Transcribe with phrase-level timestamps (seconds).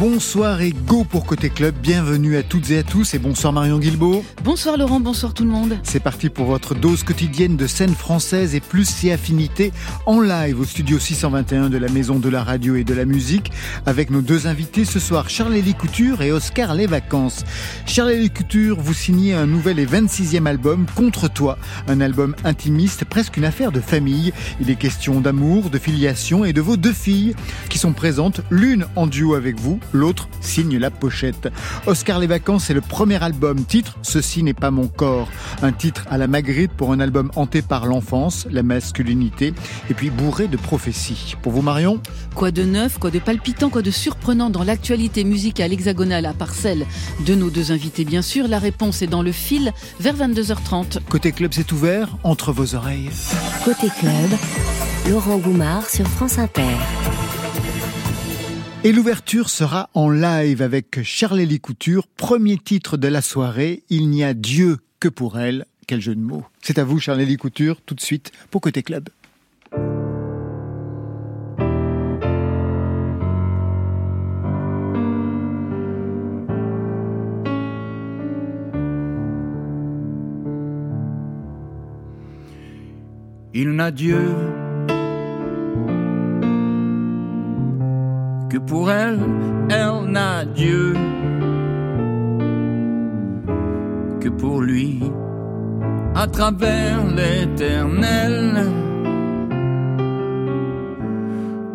[0.00, 1.72] Bonsoir et go pour Côté Club.
[1.80, 4.24] Bienvenue à toutes et à tous et bonsoir Marion Guilbeault.
[4.42, 5.78] Bonsoir Laurent, bonsoir tout le monde.
[5.84, 9.72] C'est parti pour votre dose quotidienne de scène française et plus ses affinités
[10.06, 13.52] en live au studio 621 de la Maison de la Radio et de la Musique
[13.86, 17.44] avec nos deux invités ce soir, Charles-Élie Couture et Oscar Les Vacances.
[17.86, 23.36] Charles-Élie Couture, vous signez un nouvel et 26e album, Contre toi, un album intimiste, presque
[23.36, 24.32] une affaire de famille.
[24.60, 27.36] Il est question d'amour, de filiation et de vos deux filles
[27.68, 31.48] qui sont présentes, l'une en duo avec vous, l'autre signe la pochette.
[31.86, 35.28] Oscar Les Vacances est le premier album, titre Ceci n'est pas mon corps.
[35.62, 39.54] Un titre à la Magritte pour un album hanté par l'enfance, la masculinité,
[39.90, 41.36] et puis bourré de prophéties.
[41.42, 42.00] Pour vous Marion
[42.34, 46.54] Quoi de neuf, quoi de palpitant, quoi de surprenant dans l'actualité musicale hexagonale à part
[46.54, 46.86] celle
[47.26, 51.00] de nos deux invités bien sûr La réponse est dans le fil vers 22h30.
[51.08, 53.10] Côté club c'est ouvert entre vos oreilles.
[53.64, 54.30] Côté club,
[55.08, 56.62] Laurent Goumard sur France Inter.
[58.86, 64.22] Et l'ouverture sera en live avec Charlélie Couture, premier titre de la soirée, Il n'y
[64.22, 65.64] a Dieu que pour elle.
[65.86, 66.44] Quel jeu de mots.
[66.60, 69.08] C'est à vous Charlélie Couture, tout de suite pour Côté Club.
[83.54, 84.20] Il n'a Dieu
[88.54, 89.18] que pour elle,
[89.68, 90.94] elle n'a Dieu
[94.20, 95.00] que pour lui,
[96.14, 98.64] à travers l'éternel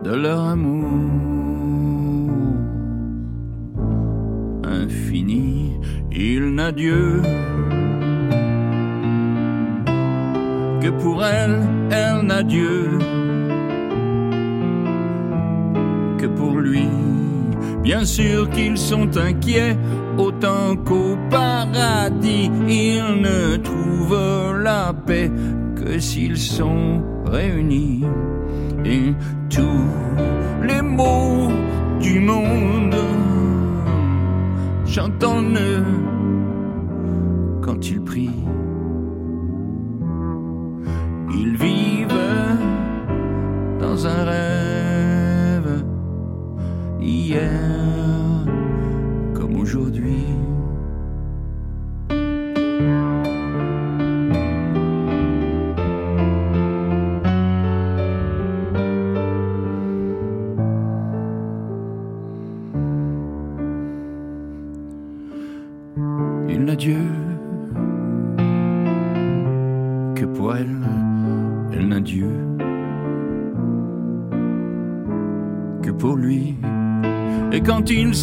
[0.05, 0.87] de leur amour
[4.63, 5.73] infini.
[6.13, 7.21] Il n'a Dieu
[10.81, 11.59] que pour elle,
[11.91, 12.99] elle n'a Dieu
[16.27, 16.87] pour lui.
[17.83, 19.77] Bien sûr qu'ils sont inquiets,
[20.17, 25.31] autant qu'au paradis, ils ne trouvent la paix
[25.75, 28.03] que s'ils sont réunis.
[28.85, 29.13] Et
[29.49, 29.87] tous
[30.67, 31.49] les mots
[31.99, 32.95] du monde
[34.85, 35.85] chantent en eux
[37.61, 38.45] quand ils prient.
[41.33, 41.78] Ils vivent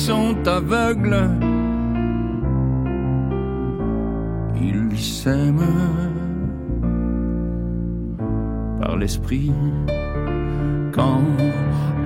[0.06, 1.28] sont aveugles,
[4.54, 5.74] ils s'aiment
[8.80, 9.50] par l'esprit.
[10.92, 11.24] Quand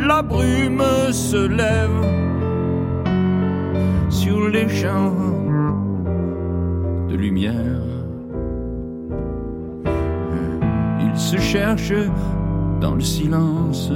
[0.00, 2.00] la brume se lève
[4.08, 5.14] sur les champs
[7.06, 7.84] de lumière,
[11.04, 12.08] ils se cherchent
[12.80, 13.92] dans le silence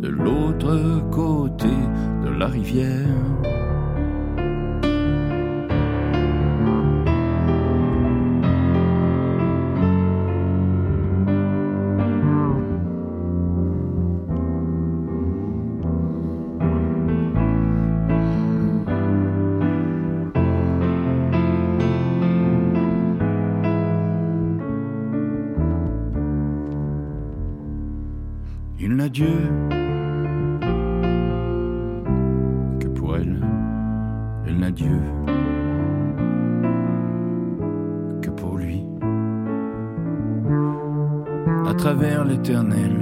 [0.00, 1.68] de l'autre côté
[2.24, 3.59] de la rivière.
[42.50, 42.99] Travers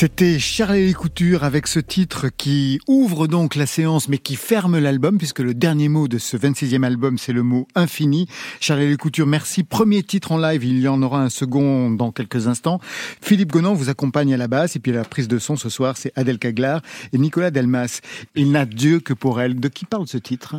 [0.00, 5.18] C'était Charlie Couture avec ce titre qui ouvre donc la séance mais qui ferme l'album
[5.18, 8.26] puisque le dernier mot de ce 26e album c'est le mot infini.
[8.60, 9.62] Charlie Couture, merci.
[9.62, 12.80] Premier titre en live, il y en aura un second dans quelques instants.
[13.20, 15.98] Philippe Gonan vous accompagne à la basse et puis la prise de son ce soir
[15.98, 16.80] c'est Adèle Caglar
[17.12, 18.00] et Nicolas Delmas.
[18.34, 19.60] Il n'a Dieu que pour elle.
[19.60, 20.56] De qui parle ce titre?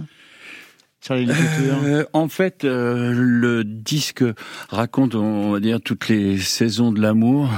[1.10, 4.24] Euh, en fait, euh, le disque
[4.70, 7.50] raconte, on va dire, toutes les saisons de l'amour.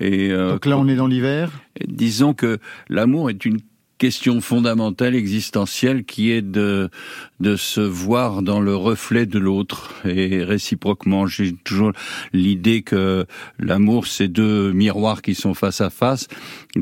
[0.00, 1.50] Et euh, donc là, on est dans l'hiver?
[1.86, 2.58] Disons que
[2.88, 3.60] l'amour est une
[3.98, 6.90] question fondamentale, existentielle, qui est de
[7.40, 11.26] de se voir dans le reflet de l'autre et réciproquement.
[11.26, 11.92] J'ai toujours
[12.32, 13.26] l'idée que
[13.58, 16.28] l'amour, c'est deux miroirs qui sont face à face.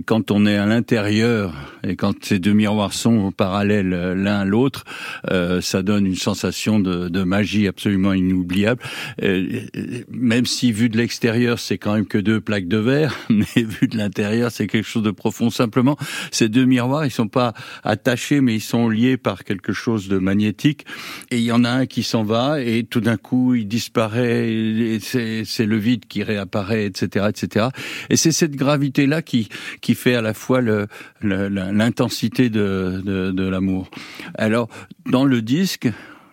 [0.06, 4.84] Quand on est à l'intérieur et quand ces deux miroirs sont parallèles l'un à l'autre,
[5.31, 8.82] euh, ça donne une sensation de, de magie absolument inoubliable.
[9.22, 9.61] Euh,
[10.08, 13.88] même si vu de l'extérieur, c'est quand même que deux plaques de verre, mais vu
[13.88, 15.50] de l'intérieur, c'est quelque chose de profond.
[15.50, 15.96] Simplement,
[16.31, 20.18] ces deux miroirs, ils sont pas attachés, mais ils sont liés par quelque chose de
[20.18, 20.84] magnifique
[21.30, 24.50] et il y en a un qui s'en va et tout d'un coup il disparaît
[24.50, 27.68] et c'est le vide qui réapparaît etc etc
[28.10, 29.48] et c'est cette gravité là qui
[29.80, 30.60] qui fait à la fois
[31.20, 33.90] l'intensité de, de, de l'amour.
[34.36, 34.68] Alors
[35.06, 35.88] dans le disque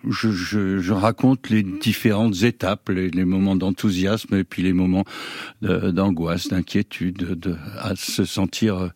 [0.08, 5.04] je, je, je, raconte les différentes étapes, les, les moments d'enthousiasme et puis les moments
[5.60, 8.90] d'angoisse, d'inquiétude, de, à se sentir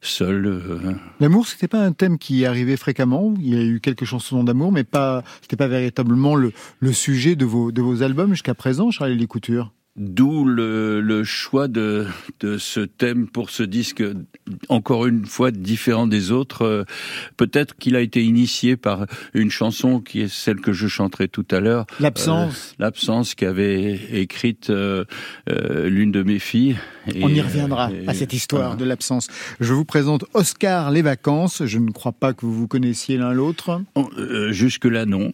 [0.00, 0.46] seul.
[0.46, 0.92] Euh.
[1.20, 3.34] L'amour, c'était pas un thème qui arrivait fréquemment.
[3.38, 6.52] Il y a eu quelques chansons d'amour, mais pas, c'était pas véritablement le,
[6.92, 9.72] sujet de vos, de vos albums jusqu'à présent, Charlie Couture.
[9.96, 12.06] D'où le, le, choix de,
[12.38, 14.04] de ce thème pour ce disque,
[14.68, 16.62] encore une fois différent des autres.
[16.62, 16.84] Euh,
[17.36, 21.46] peut-être qu'il a été initié par une chanson qui est celle que je chanterai tout
[21.50, 21.86] à l'heure.
[21.98, 22.70] L'absence.
[22.70, 25.04] Euh, L'absence qu'avait écrite euh,
[25.48, 26.76] euh, l'une de mes filles.
[27.12, 29.26] Et, On y reviendra et, à cette histoire de l'absence.
[29.58, 31.64] Je vous présente Oscar Les Vacances.
[31.64, 33.82] Je ne crois pas que vous vous connaissiez l'un l'autre.
[33.96, 34.08] Oh,
[34.50, 35.32] Jusque-là, non.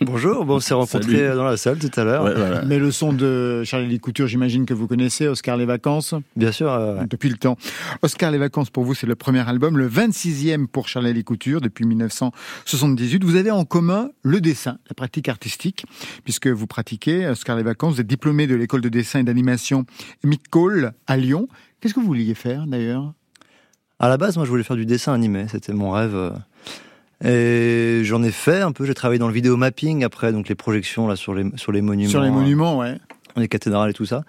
[0.00, 1.36] Bonjour, bon, on s'est rencontrés Salut.
[1.36, 2.24] dans la salle tout à l'heure.
[2.24, 2.62] Ouais, voilà.
[2.64, 6.14] Mais le son de Charlie les Coutures, j'imagine que vous connaissez Oscar les Vacances.
[6.36, 6.70] Bien sûr.
[6.70, 7.04] Euh...
[7.08, 7.56] Depuis le temps.
[8.02, 11.60] Oscar les Vacances, pour vous, c'est le premier album, le 26e pour Charlie les Coutures
[11.60, 13.24] depuis 1978.
[13.24, 15.86] Vous avez en commun le dessin, la pratique artistique,
[16.24, 17.94] puisque vous pratiquez Oscar les Vacances.
[17.94, 19.86] Vous êtes diplômé de l'école de dessin et d'animation
[20.50, 21.48] Cole à Lyon.
[21.80, 23.14] Qu'est-ce que vous vouliez faire d'ailleurs?
[23.98, 25.46] À la base, moi, je voulais faire du dessin animé.
[25.48, 26.34] C'était mon rêve.
[27.24, 28.84] Et j'en ai fait un peu.
[28.84, 31.80] J'ai travaillé dans le vidéo mapping après, donc les projections là sur les sur les
[31.80, 32.10] monuments.
[32.10, 32.98] Sur les monuments, ouais.
[33.36, 34.22] Les cathédrales et tout ça.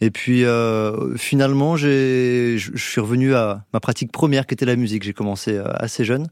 [0.00, 4.76] Et puis euh, finalement, j'ai, je suis revenu à ma pratique première qui était la
[4.76, 5.02] musique.
[5.02, 6.28] J'ai commencé euh, assez jeune.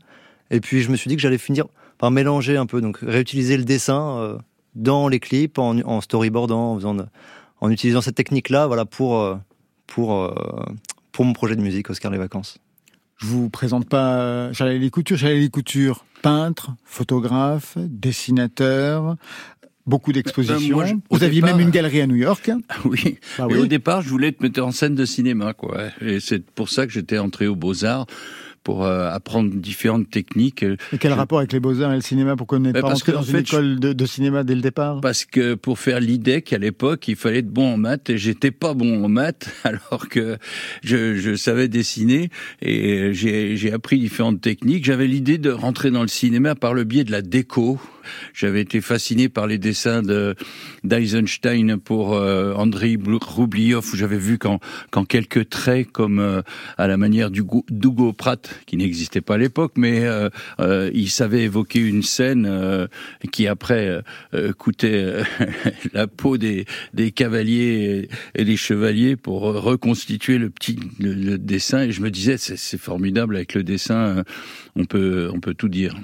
[0.50, 1.66] Et puis je me suis dit que j'allais finir
[1.98, 4.38] par mélanger un peu, donc réutiliser le dessin euh,
[4.74, 7.04] dans les clips, en, en storyboardant, en, faisant de,
[7.60, 9.36] en utilisant cette technique-là, voilà pour euh,
[9.86, 10.32] pour
[11.12, 12.58] pour mon projet de musique Oscar les vacances.
[13.18, 15.18] Je vous présente pas Charles Les Coutures.
[15.18, 19.16] Charles Les Coutures, peintre, photographe, dessinateur,
[19.86, 20.78] beaucoup d'expositions.
[20.78, 22.50] Ben vous aviez départ, même une galerie à New York.
[22.84, 23.18] Oui.
[23.38, 23.58] Ah, oui.
[23.58, 25.86] au départ, je voulais être metteur en scène de cinéma, quoi.
[26.00, 28.06] Et c'est pour ça que j'étais entré aux Beaux Arts
[28.68, 30.62] pour euh, apprendre différentes techniques.
[30.62, 31.16] Et quel je...
[31.16, 33.40] rapport avec les beaux-arts et le cinéma Pourquoi vous n'êtes pas rentré dans une fait,
[33.40, 37.16] école de, de, cinéma dès le départ Parce que pour faire l'IDEC à l'époque, il
[37.16, 40.36] fallait être bon en maths et j'étais pas bon en maths alors que
[40.84, 42.28] je, je savais dessiner
[42.60, 44.84] et j'ai appris différentes techniques.
[44.84, 47.80] J'avais l'idée de rentrer dans le cinéma par le biais de la déco.
[48.34, 50.34] J'avais été fasciné par les dessins de
[50.84, 54.58] d'Eisenstein pour euh, Andrei Roubliov où j'avais vu qu'en
[54.90, 56.42] qu quelques traits comme euh,
[56.76, 60.06] à la manière du d'Hugo Pratt qui n'existait pas à l'époque mais
[60.60, 62.86] euh, il savait évoquer une scène euh,
[63.32, 64.02] qui après
[64.34, 65.22] euh, coûtait
[65.92, 71.92] la peau des, des cavaliers et, des chevaliers pour reconstituer le petit le dessin et
[71.92, 74.24] je me disais c'est formidable avec le dessin
[74.76, 75.96] on peut on peut tout dire.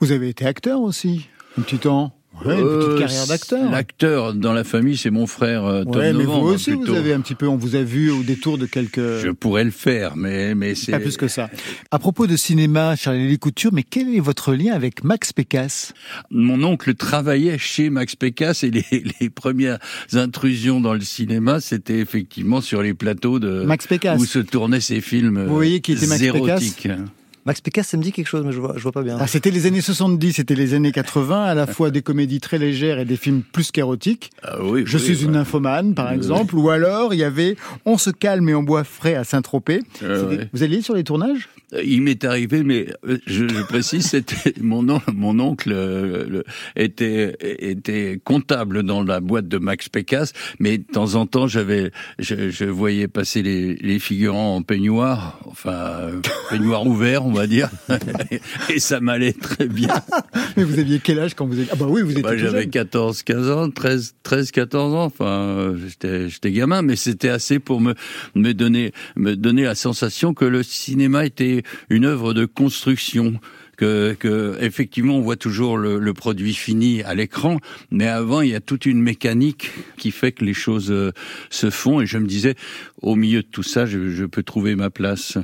[0.00, 1.28] Vous avez été acteur aussi?
[1.58, 2.12] Un petit temps
[2.44, 3.70] Ouais, une petite carrière d'acteur.
[3.70, 6.92] L'acteur dans la famille, c'est mon frère euh, Tom ouais, mais Novembre, vous aussi, plutôt.
[6.92, 8.98] vous avez un petit peu, on vous a vu au détour de quelques.
[8.98, 11.48] Je pourrais le faire, mais mais c'est pas plus que ça.
[11.90, 15.94] À propos de cinéma, Charlie Couture, mais quel est votre lien avec Max Pécasse
[16.30, 18.84] Mon oncle travaillait chez Max Pécasse et les,
[19.20, 19.78] les premières
[20.12, 24.80] intrusions dans le cinéma, c'était effectivement sur les plateaux de Max Pécasse où se tournaient
[24.80, 25.44] ces films.
[25.46, 26.82] Vous voyez qui était Max érotiques.
[26.82, 26.98] Pécasse
[27.46, 29.18] Max Pécasse, ça me dit quelque chose, mais je vois, je vois pas bien.
[29.20, 32.58] Ah, c'était les années 70, c'était les années 80, à la fois des comédies très
[32.58, 34.30] légères et des films plus qu'érotiques.
[34.42, 35.24] Ah, oui, je oui, suis oui.
[35.24, 36.54] une nymphomane, par exemple.
[36.56, 39.80] Ou alors, il y avait On se calme et on boit frais à Saint-Tropez.
[40.02, 41.48] Euh, vous alliez sur les tournages?
[41.84, 46.44] Il m'est arrivé, mais euh, je, je précise, c'était mon, on- mon oncle euh, le-
[46.76, 51.90] était était comptable dans la boîte de Max Pécasse, mais de temps en temps, j'avais,
[52.18, 57.46] je, je voyais passer les, les figurants en peignoir, enfin euh, peignoir ouvert, on va
[57.46, 57.70] dire,
[58.70, 59.94] et ça m'allait très bien.
[60.56, 62.62] Mais vous aviez quel âge quand vous étiez Ah bah oui, vous étiez Bah, j'avais
[62.62, 62.70] jeune.
[62.70, 65.04] 14, 15 ans, 13, 13, 14 ans.
[65.04, 67.94] Enfin, j'étais, j'étais gamin, mais c'était assez pour me,
[68.36, 73.34] me donner, me donner la sensation que le cinéma était une œuvre de construction.
[73.76, 77.58] Que, que effectivement on voit toujours le, le produit fini à l'écran,
[77.90, 81.10] mais avant il y a toute une mécanique qui fait que les choses euh,
[81.50, 82.00] se font.
[82.00, 82.54] Et je me disais,
[83.02, 85.38] au milieu de tout ça, je, je peux trouver ma place.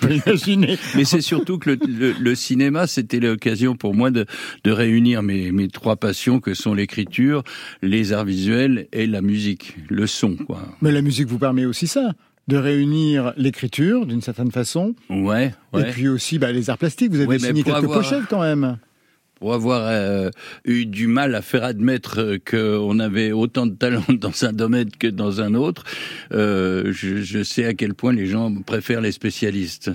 [0.96, 4.24] Mais c'est surtout que le, le- le cinéma, c'était l'occasion pour moi de,
[4.64, 7.42] de réunir mes, mes trois passions que sont l'écriture,
[7.82, 10.62] les arts visuels et la musique, le son, quoi.
[10.80, 12.12] Mais la musique vous permet aussi ça,
[12.48, 15.82] de réunir l'écriture d'une certaine façon, Ouais, ouais.
[15.82, 17.10] et puis aussi bah, les arts plastiques.
[17.10, 18.78] Vous avez Ouais, signé quelques avoir- pochettes quand même.
[19.38, 20.28] Pour avoir euh,
[20.66, 24.90] eu du mal à faire admettre euh, qu'on avait autant de talent dans un domaine
[24.90, 25.84] que dans un autre,
[26.32, 29.90] euh, je, je sais à quel point les gens préfèrent les spécialistes.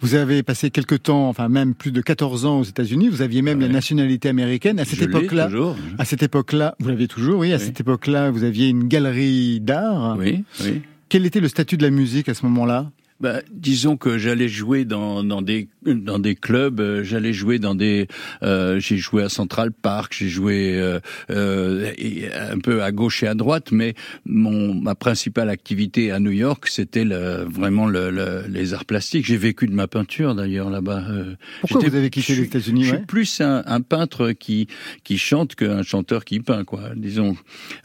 [0.00, 3.08] Vous avez passé quelques temps, enfin même plus de 14 ans aux États-Unis.
[3.10, 3.66] Vous aviez même Ouais.
[3.68, 4.80] la nationalité américaine.
[4.80, 5.76] À cette époque-là, toujours.
[5.98, 7.52] à cette époque-là, vous l'avez toujours, oui.
[7.52, 7.62] À Oui.
[7.64, 10.16] cette époque-là, vous aviez une galerie d'art.
[10.18, 10.82] Oui, oui.
[11.10, 12.92] Quel était le statut de la musique à ce moment-là?
[13.20, 17.74] Bah, disons que j'allais jouer dans, dans des dans des clubs, euh, j'allais jouer dans
[17.74, 18.06] des
[18.42, 21.00] euh, j'ai joué à Central Park, j'ai joué euh,
[21.30, 26.18] euh, et un peu à gauche et à droite, mais mon ma principale activité à
[26.20, 29.26] New York, c'était le, vraiment le, le- les arts plastiques.
[29.26, 31.04] J'ai vécu de ma peinture d'ailleurs là-bas.
[31.10, 34.66] euh, Pourquoi vous avez quitté les États-Unis Je suis plus un, un peintre qui
[35.04, 36.90] qui chante qu'un chanteur qui peint, quoi.
[36.96, 37.36] Disons.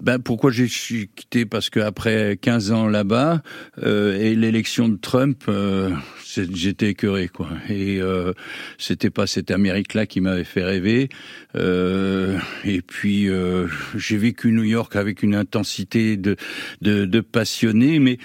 [0.02, 1.46] Ben pourquoi j'ai quitté?
[1.46, 3.42] Parce que après 15 ans là-bas
[3.84, 5.92] euh, et l'élection de Trump, euh,
[6.54, 7.50] j'étais écœuré, quoi.
[7.70, 8.34] Et euh,
[8.78, 11.10] c'était pas cette Amérique-là qui m'avait fait rêver.
[11.56, 13.28] Euh, et puis
[13.96, 16.36] j'ai vécu New York avec une intensité de
[16.82, 18.18] de, de passionné, mais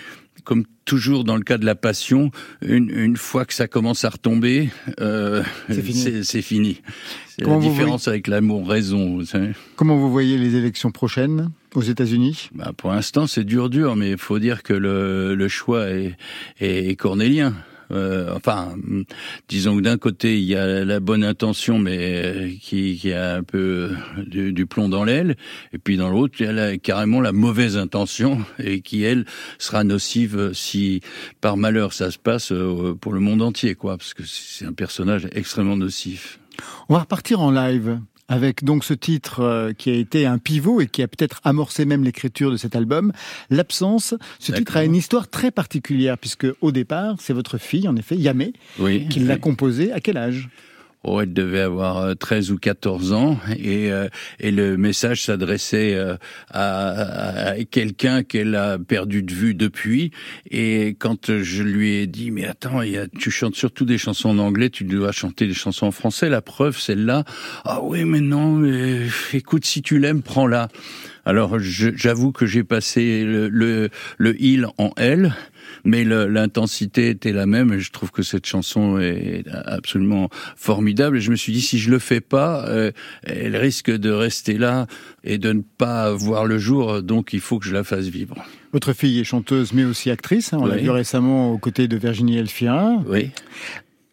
[0.45, 2.30] comme toujours dans le cas de la passion,
[2.62, 6.25] une, une fois que ça commence à retomber, euh, C'est fini.
[6.25, 6.83] c'est fini.
[7.38, 9.16] La différence avec l'amour-raison.
[9.16, 9.52] vous savez.
[9.76, 11.50] Comment vous voyez les élections prochaines?
[11.75, 15.49] Aux États-Unis Bah, pour l'instant, c'est dur, dur, mais il faut dire que le, le
[15.49, 15.87] choix
[16.61, 17.55] est, cornélien.
[17.93, 18.77] Euh, enfin,
[19.49, 23.35] disons que d'un côté il y a la bonne intention, mais euh, qui, qui a
[23.35, 23.91] un peu
[24.29, 25.35] du, du plomb dans l'aile,
[25.73, 29.25] et puis dans l'autre il y a la- carrément la mauvaise intention et qui elle
[29.59, 31.00] sera nocive si
[31.41, 34.73] par malheur ça se passe euh, pour le monde entier, quoi, parce que c'est un
[34.73, 36.39] personnage extrêmement nocif.
[36.89, 37.99] On va repartir en live
[38.30, 41.84] avec donc ce titre euh, qui a été un pivot et qui a peut-être amorcé
[41.84, 43.12] même l'écriture de cet album,
[43.50, 44.14] L'absence.
[44.38, 48.16] Ce titre a une histoire très particulière puisque au départ, c'est votre fille, en effet,
[48.16, 49.06] Yamé, Oui.
[49.08, 49.92] qui l'a composé.
[49.92, 50.49] À quel âge?
[51.02, 55.95] Oh, elle devait avoir euh, 13 ou 14 ans et, euh, et le message s'adressait
[55.95, 56.16] euh,
[56.50, 60.11] à, quelqu'un qu'elle a perdu de vue depuis.
[60.50, 64.28] Et quand je lui ai dit, mais attends, y a, tu chantes surtout des chansons
[64.28, 67.25] en anglais, tu dois chanter des chansons en français, la preuve, celle-là.
[67.64, 68.62] Ah oui, mais non,
[69.33, 70.69] écoute, si tu l'aimes, prends-la.
[71.25, 75.35] Alors j'avoue que j'ai passé le, le, le il en elle,
[75.85, 77.73] mais l'intensité était la même.
[77.73, 81.19] Et je trouve que cette chanson est absolument formidable.
[81.19, 84.59] Et je me suis dit si je le fais pas, euh, elle risque de rester
[84.59, 84.87] là
[85.25, 87.03] et de ne pas voir le jour.
[87.03, 88.37] Donc il faut que je la fasse vivre.
[88.73, 90.53] Votre fille est chanteuse mais aussi actrice.
[90.53, 90.59] hein.
[90.61, 93.03] on l'a vu récemment aux côtés de Virginie Elfira.
[93.07, 93.31] Oui.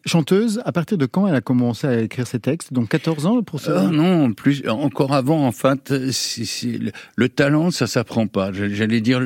[0.08, 2.72] Chanteuse, à partir de quand elle a commencé à écrire ses textes?
[2.72, 3.84] Donc 14 ans pour ça?
[3.86, 5.46] Ah non, plus encore avant.
[5.46, 8.50] En fait, c'est- c'est- le, le talent, ça s'apprend pas.
[8.52, 9.20] J'allais dire,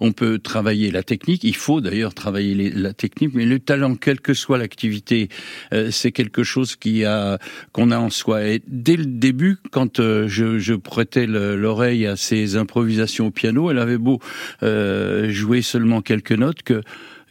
[0.00, 1.44] on peut travailler la technique.
[1.44, 5.28] Il faut d'ailleurs travailler la technique, mais le talent, quelle que soit l'activité,
[5.72, 7.38] euh, c'est quelque chose qui a
[7.72, 8.44] qu'on a en soi.
[8.44, 13.30] Et dès le début, quand euh, je, je prêtais le- l'oreille à ses improvisations au
[13.30, 14.18] piano, elle avait beau
[14.64, 16.82] euh, jouer seulement quelques notes que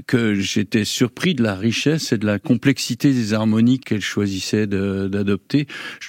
[0.07, 5.67] que j'étais surpris de la richesse et de la complexité des harmonies qu'elle choisissait d'adopter.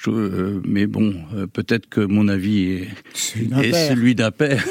[0.08, 2.88] Euh, mais bon, euh, peut-être que mon avis est,
[3.62, 4.64] est celui d'un père.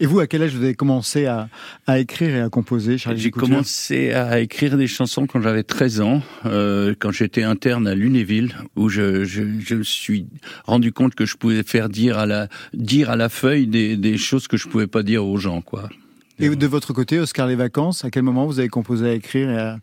[0.00, 1.48] Et vous, à quel âge vous avez commencé à,
[1.86, 6.00] à écrire et à composer, Charlie J'ai commencé à écrire des chansons quand j'avais 13
[6.00, 10.26] ans, euh, quand j'étais interne à Lunéville, où je, je, je me suis
[10.64, 14.18] rendu compte que je pouvais faire dire à la, dire à la feuille des, des
[14.18, 15.88] choses que je pouvais pas dire aux gens, quoi.
[16.38, 19.50] Et de votre côté, Oscar Les Vacances, à quel moment vous avez composé à écrire
[19.50, 19.78] et à,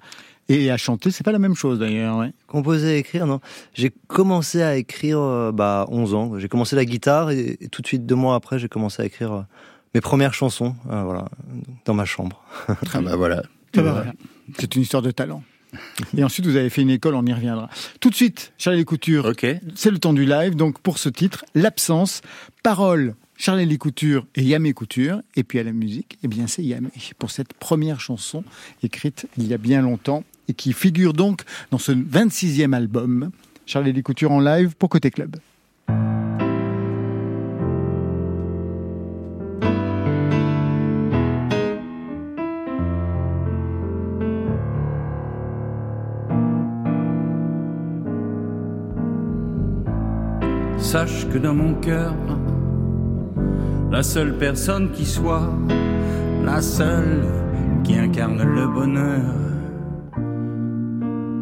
[0.49, 1.09] et à chanter?
[1.11, 2.17] C'est pas la même chose d'ailleurs.
[2.17, 2.31] Ouais.
[2.47, 3.39] Composer et écrire, non.
[3.73, 6.39] J'ai commencé à écrire euh, bah 11 ans.
[6.39, 9.05] J'ai commencé la guitare et, et tout de suite deux mois après, j'ai commencé à
[9.05, 9.41] écrire euh,
[9.95, 11.25] mes premières chansons, euh, voilà,
[11.85, 12.43] dans ma chambre.
[12.93, 13.41] Ah bah voilà.
[13.77, 14.05] Ah bah.
[14.59, 15.43] C'est une histoire de talent.
[16.15, 17.67] Et ensuite, vous avez fait une école, on y reviendra.
[17.99, 19.43] Tout de suite, Charlie Couture, Ok.
[19.73, 20.55] c'est le temps du live.
[20.55, 22.21] Donc, pour ce titre, l'absence,
[22.61, 25.21] parole, Charlie Couture et Yamé Couture.
[25.35, 26.89] Et puis à la musique, eh bien, c'est Yamé.
[27.17, 28.43] Pour cette première chanson
[28.81, 33.31] écrite il y a bien longtemps et qui figure donc dans ce 26e album.
[33.65, 35.37] Charlie Couture en live pour Côté Club.
[50.77, 52.13] Sache que dans mon cœur,
[53.93, 55.53] la seule personne qui soit,
[56.43, 57.27] la seule
[57.83, 59.21] qui incarne le bonheur,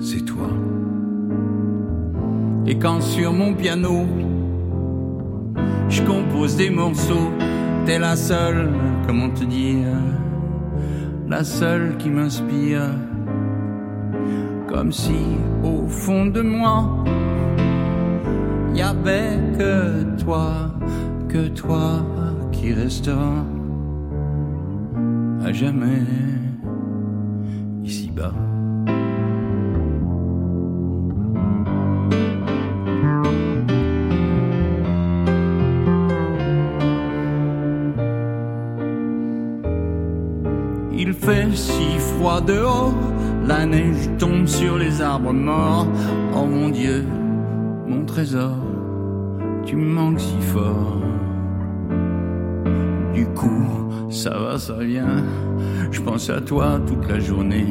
[0.02, 0.50] c'est toi.
[2.68, 4.06] Et quand sur mon piano,
[5.88, 7.32] je compose des morceaux,
[7.86, 8.70] t'es la seule,
[9.08, 9.88] comment te dire,
[11.30, 12.90] la seule qui m'inspire,
[14.68, 17.06] comme si au fond de moi,
[18.76, 20.52] y avait que toi,
[21.30, 22.04] que toi
[22.52, 23.46] qui restera
[25.44, 26.04] à jamais
[27.84, 28.34] ici-bas.
[40.94, 42.94] Il fait si froid dehors,
[43.48, 45.88] la neige tombe sur les arbres morts.
[46.36, 47.04] Oh mon Dieu,
[47.88, 48.56] mon trésor,
[49.66, 51.11] tu me manques si fort.
[53.22, 55.24] Du coup, ça va, ça vient.
[55.92, 57.68] Je pense à toi toute la journée.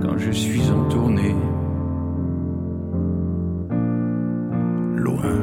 [0.00, 1.36] Quand je suis en tournée.
[4.96, 5.36] Loin.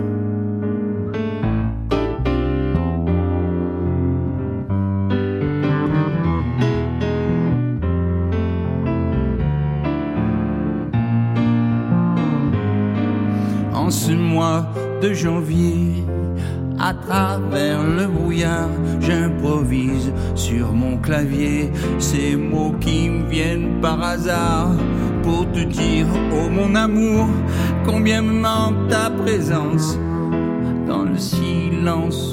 [13.75, 14.65] En ce mois
[15.03, 16.03] de janvier,
[16.79, 17.79] à travers
[19.01, 21.72] j'improvise sur mon clavier.
[22.00, 24.72] Ces mots qui me viennent par hasard
[25.24, 27.27] pour te dire, oh mon amour,
[27.86, 29.98] combien me manque ta présence
[30.88, 32.29] dans le silence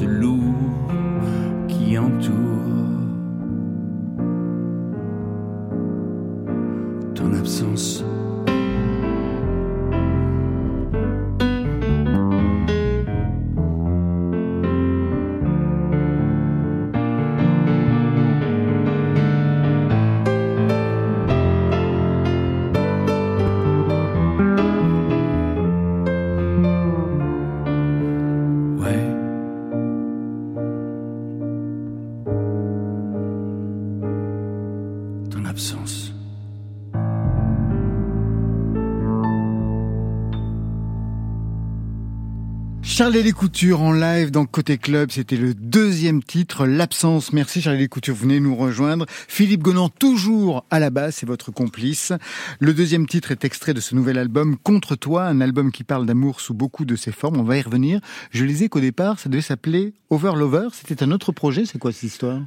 [42.97, 47.35] Charlie Les Coutures en live dans Côté Club, c'était le deuxième titre, L'absence.
[47.35, 49.05] Merci Charlie Les Coutures, venez nous rejoindre.
[49.29, 52.15] Philippe Gonan, toujours à la basse, c'est votre complice.
[52.59, 56.07] Le deuxième titre est extrait de ce nouvel album, Contre toi, un album qui parle
[56.07, 57.39] d'amour sous beaucoup de ses formes.
[57.39, 58.01] On va y revenir.
[58.31, 60.69] Je lisais qu'au départ, ça devait s'appeler Over Lover.
[60.73, 62.41] C'était un autre projet, c'est quoi cette histoire?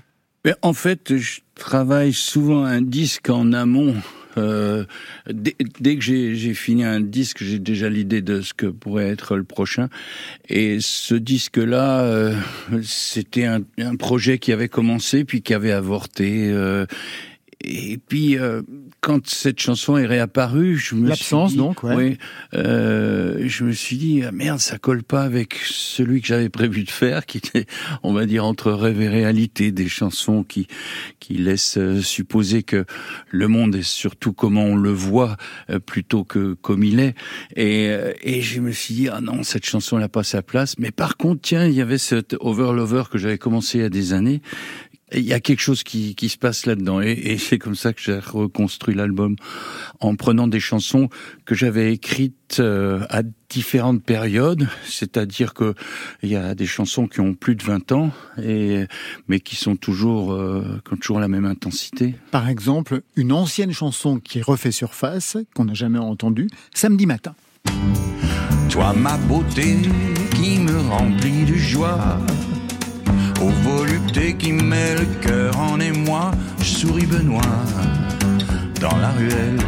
[0.62, 3.96] En fait, je travaille souvent un disque en amont.
[4.38, 4.86] Euh,
[5.28, 9.36] dès, que j'ai j'ai fini un disque, j'ai déjà l'idée de ce que pourrait être
[9.36, 9.90] le prochain.
[10.48, 12.36] Et ce disque-là, euh,
[12.84, 16.50] c'était un, un projet qui avait commencé puis qui avait avorté.
[16.52, 16.86] euh,
[17.62, 18.62] et puis, euh,
[19.02, 21.96] quand cette chanson est réapparue, je me suis L'absence, dit- donc, ouais.
[21.96, 22.18] Oui,
[22.54, 26.84] euh, je me suis dit ah, merde, ça colle pas avec celui que j'avais prévu
[26.84, 27.66] de faire, qui était,
[28.04, 30.68] on va dire, entre rêve et réalité, des chansons qui
[31.20, 32.86] qui laissent euh, supposer que
[33.30, 35.36] le monde est surtout comment on le voit
[35.70, 37.16] euh, plutôt que comme il est.
[37.58, 40.76] Et euh, et je me suis dit ah non, cette chanson n'a pas sa place.
[40.80, 43.84] Mais par contre, tiens, il y avait cet Over Lover que j'avais commencé il y
[43.86, 44.42] a des années.
[45.14, 47.94] Il y a quelque chose qui, qui se passe là-dedans et, et c'est comme ça
[47.94, 49.36] que j'ai reconstruit l'album
[50.00, 51.10] en prenant des chansons
[51.46, 55.74] que j'avais écrites euh, à différentes périodes, c'est-à-dire que
[56.24, 58.86] il y a des chansons qui ont plus de 20 ans et
[59.28, 62.16] mais qui sont toujours euh, qui ont toujours la même intensité.
[62.32, 67.36] Par exemple, une ancienne chanson qui refait surface, qu'on n'a jamais entendue, samedi matin.
[68.70, 69.78] Toi ma beauté
[70.36, 72.18] qui me remplit de joie
[73.42, 77.42] Aux voluptés qui met le cœur en émoi Je souris Benoît
[78.80, 79.60] dans la ruelle.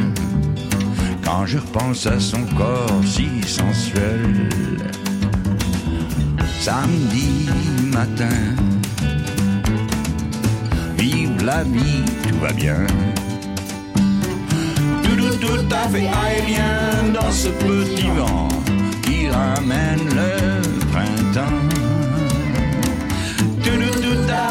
[1.24, 4.50] Quand je repense à son corps si sensuel
[6.60, 7.50] Samedi
[7.92, 8.56] matin
[10.98, 12.86] Vive la vie, tout va bien.
[15.04, 18.48] Tout, tout à fait aérien dans ce petit vent
[19.02, 20.51] qui ramène le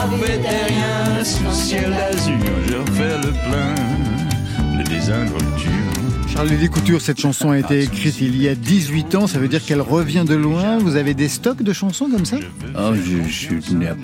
[0.09, 2.35] fait aérien sous le ciel d'azur,
[2.67, 5.91] je refais le plein de désinvolture.
[6.33, 9.63] Charles Couture, cette chanson a été écrite il y a 18 ans, ça veut dire
[9.65, 10.79] qu'elle revient de loin.
[10.79, 12.37] Vous avez des stocks de chansons comme ça?
[12.79, 13.97] Oh, je, je, suis à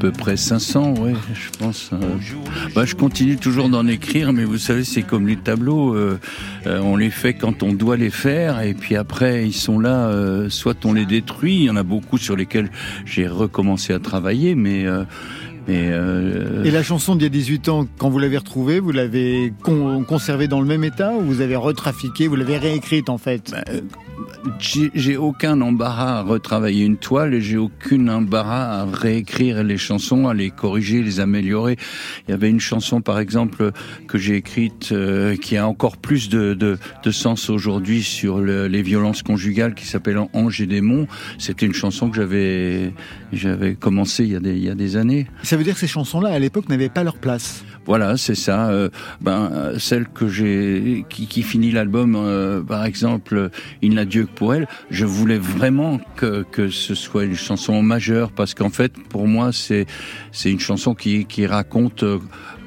[0.00, 1.90] peu près 500, ouais, je pense.
[1.92, 1.98] Euh.
[2.74, 6.18] Bah, je continue toujours d'en écrire, mais vous savez, c'est comme les tableaux, euh,
[6.66, 10.08] euh, on les fait quand on doit les faire, et puis après, ils sont là,
[10.08, 12.70] euh, soit on les détruit, il y en a beaucoup sur lesquels
[13.04, 14.86] j'ai recommencé à travailler, mais
[15.68, 16.64] et, euh...
[16.64, 20.04] Et la chanson d'il y a 18 ans, quand vous l'avez retrouvée, vous l'avez con
[20.04, 23.50] conservée dans le même état ou vous avez retrafiqué, vous l'avez réécrite en fait?
[23.50, 23.64] Bah,
[24.58, 30.28] J'ai aucun embarras à retravailler une toile et j'ai aucun embarras à réécrire les chansons,
[30.28, 31.76] à les corriger, les améliorer.
[32.26, 33.72] Il y avait une chanson par exemple
[34.06, 38.82] que j'ai écrite euh, qui a encore plus de, de, sens aujourd'hui sur le, les
[38.82, 41.06] violences conjugales qui s'appelle Ange et démon.
[41.38, 42.92] C'était une chanson que j'avais
[43.32, 45.26] j'avais commencé il y a des, il y a des années.
[45.42, 47.64] Ça veut dire que ces chansons-là, à l'époque, n'avaient pas leur place.
[47.86, 48.68] Voilà, c'est ça.
[48.68, 48.88] Euh,
[49.20, 53.50] ben, celle que j'ai, qui, qui finit l'album, euh, par exemple,
[53.82, 54.66] Il n'a Dieu que pour elle.
[54.90, 59.52] Je voulais vraiment que que ce soit une chanson majeure parce qu'en fait, pour moi,
[59.52, 59.86] c'est
[60.32, 62.18] c'est une chanson qui qui raconte euh,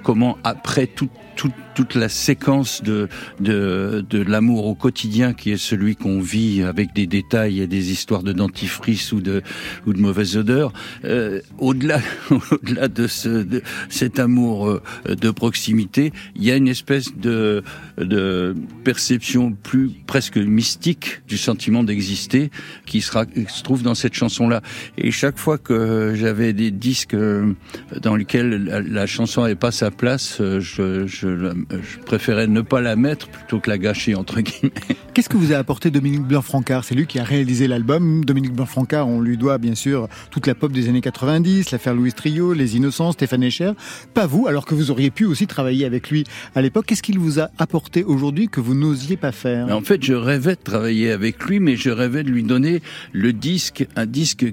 [0.03, 3.07] comment après toute toute toute la séquence de,
[3.39, 7.91] de, de l'amour au quotidien qui est celui qu'on vit avec des détails et des
[7.91, 9.43] histoires de dentifrice ou de,
[9.85, 10.73] ou de mauvaises odeurs,
[11.05, 12.01] euh, au-delà
[12.51, 17.61] au-delà de, ce, de cet amour euh, de proximité, il y a une espèce de,
[17.99, 22.49] de perception plus presque mystique du sentiment d'exister
[22.87, 24.63] qui sera, se trouve dans cette chanson-là.
[24.97, 27.53] Et chaque fois que j'avais des disques euh,
[28.01, 31.27] dans lesquels la, la chanson n'avait pas sa place, euh, je, je,
[31.71, 34.71] je préférais ne pas la mettre plutôt que la gâcher, entre guillemets.
[35.13, 38.23] Qu'est-ce que vous a apporté Dominique Blanc-Francard C'est lui qui a réalisé l'album.
[38.23, 42.13] Dominique Blanc-Francard, on lui doit bien sûr toute la pop des années 90, l'affaire Louis
[42.13, 43.71] Trio, Les Innocents, Stéphane Echer.
[44.13, 46.23] Pas vous, alors que vous auriez pu aussi travailler avec lui
[46.55, 46.85] à l'époque.
[46.85, 49.75] Qu'est-ce qu'il vous a apporté aujourd'hui que vous n'osiez pas faire?
[49.75, 53.33] En fait, je rêvais de travailler avec lui, mais je rêvais de lui donner le
[53.33, 54.45] disque, un disque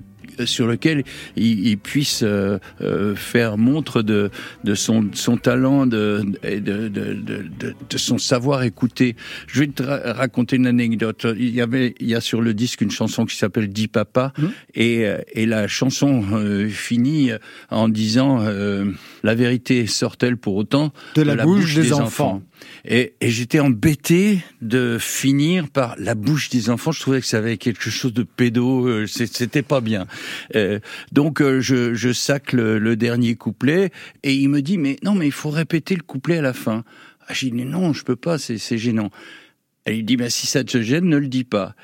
[0.44, 1.04] sur lequel
[1.36, 4.30] il, il puisse euh, euh, faire montre de,
[4.64, 9.16] de son, son talent, de, de, de, de, de son savoir écouter.
[9.46, 11.26] Je vais te raconter une anecdote.
[11.36, 14.32] Il y avait, il y a sur le disque une chanson qui s'appelle Dis Papa,
[14.36, 14.44] mmh.
[14.74, 17.30] et, euh, et la chanson euh, finit
[17.70, 18.90] en disant euh,
[19.22, 22.04] La vérité sort-elle pour autant de la, bouche, bouche, des, des enfants.
[22.04, 22.42] enfants.
[22.84, 26.92] Et, et j'étais embêté de finir par la bouche des enfants.
[26.92, 29.06] Je trouvais que ça avait quelque chose de pédo.
[29.06, 30.06] C'était pas bien.
[30.54, 30.80] Euh,
[31.12, 33.90] donc euh, je, je sacle le, le, dernier couplet
[34.22, 36.84] et il me dit mais non mais il faut répéter le couplet à la fin.
[37.26, 39.10] Ah, J'ai dit non je peux pas c'est gênant.
[39.86, 41.74] Et il dit bah si ça te gêne ne le dis pas.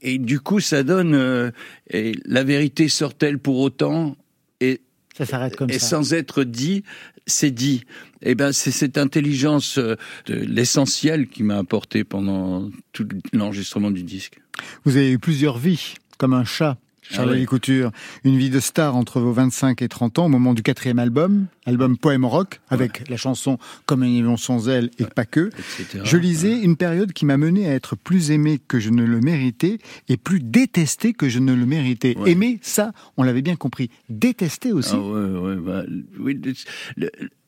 [0.00, 1.50] Et du coup ça donne euh,
[1.90, 4.16] et la vérité sort-elle pour autant?
[4.60, 4.80] Et
[5.16, 5.88] ça s'arrête comme et ça.
[5.88, 6.84] sans être dit,
[7.28, 7.84] c'est dit.
[8.22, 14.40] Eh ben, c'est cette intelligence de l'essentiel qui m'a apporté pendant tout l'enregistrement du disque.
[14.84, 16.78] Vous avez eu plusieurs vies, comme un chat.
[17.16, 17.44] Ah oui.
[17.46, 17.90] Couture,
[18.24, 21.46] une vie de star entre vos 25 et 30 ans au moment du quatrième album,
[21.66, 23.04] album Poème rock, avec ouais.
[23.08, 25.10] la chanson Comme un avion sans aile et ouais.
[25.14, 25.50] pas que.
[25.58, 26.00] Etc.
[26.04, 29.20] Je lisais une période qui m'a mené à être plus aimé que je ne le
[29.20, 32.16] méritais et plus détesté que je ne le méritais.
[32.26, 33.90] Aimer, ça, on l'avait bien compris.
[34.08, 34.94] Détester aussi.
[34.94, 35.84] Ah ouais, bah,
[36.18, 36.38] oui,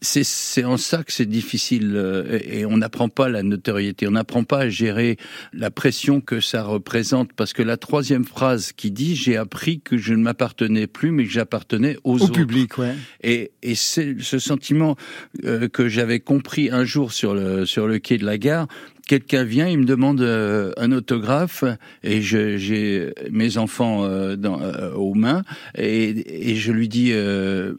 [0.03, 4.45] c'est en ça que c'est difficile euh, et on n'apprend pas la notoriété, on n'apprend
[4.45, 5.19] pas à gérer
[5.53, 9.50] la pression que ça représente parce que la troisième phrase qui dit j'ai appris
[9.85, 12.33] que je ne m'appartenais plus mais que j'appartenais aux Au autres.
[12.33, 12.95] public, ouais.
[13.23, 14.97] Et, et c'est ce sentiment
[15.45, 18.67] euh, que j'avais compris un jour sur le sur le quai de la gare
[19.11, 21.65] quelqu'un vient, il me demande euh, un autographe
[22.05, 25.43] et j'ai mes enfants euh, dans, euh, aux mains
[25.77, 27.13] et, et, je lui dis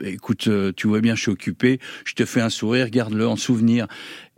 [0.04, 3.88] écoute, tu vois bien, je suis occupé, je te fais un sourire, garde-le en souvenir.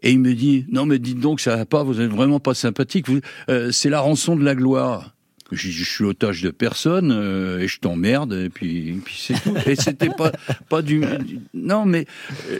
[0.04, 2.54] Et il me dit non mais dites donc ça va pas, vous êtes vraiment pas
[2.54, 3.08] sympathique,
[3.72, 5.13] c'est la rançon de la gloire.
[5.54, 9.34] Je, je suis otage de personne euh, et je t'emmerde et puis, et puis c'est
[9.42, 9.56] tout.
[9.66, 10.32] Et c'était pas
[10.70, 11.02] pas du
[11.54, 12.06] non mais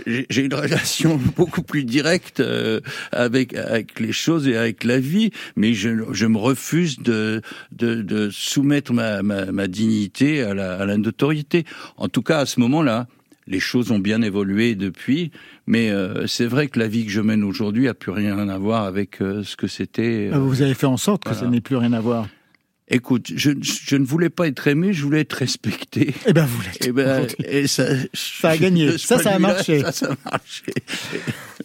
[0.08, 2.80] euh, j'ai une relation beaucoup plus directe euh,
[3.12, 8.02] avec avec les choses et avec la vie, mais je, je me refuse de de,
[8.02, 11.66] de soumettre ma, ma, ma dignité à la, à la notoriété.
[11.98, 13.08] En tout cas à ce moment-là.
[13.46, 15.32] Les choses ont bien évolué depuis,
[15.68, 18.58] mais euh, c'est vrai que la vie que je mène aujourd'hui a plus rien à
[18.58, 20.30] voir avec euh, ce que c'était.
[20.32, 21.38] Euh, Vous avez fait en sorte voilà.
[21.38, 22.28] que ça n'ait plus rien à voir.
[22.90, 26.14] Écoute, je, je, ne voulais pas être aimé, je voulais être respecté.
[26.28, 26.86] Eh ben, vous l'êtes.
[26.86, 28.98] Eh ben, et ça, ça a gagné.
[28.98, 29.82] Ça, ça a marché.
[29.82, 30.74] Ça, ça a marché.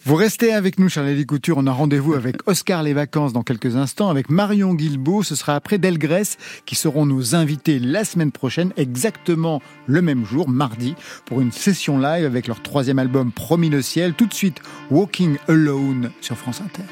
[0.05, 1.57] Vous restez avec nous, Charlie Couture.
[1.57, 5.23] On a rendez-vous avec Oscar Les Vacances dans quelques instants, avec Marion Guilbeault.
[5.23, 10.47] Ce sera après Delgrès, qui seront nos invités la semaine prochaine, exactement le même jour,
[10.47, 14.13] mardi, pour une session live avec leur troisième album Promis le ciel.
[14.13, 16.83] Tout de suite, Walking Alone sur France Inter.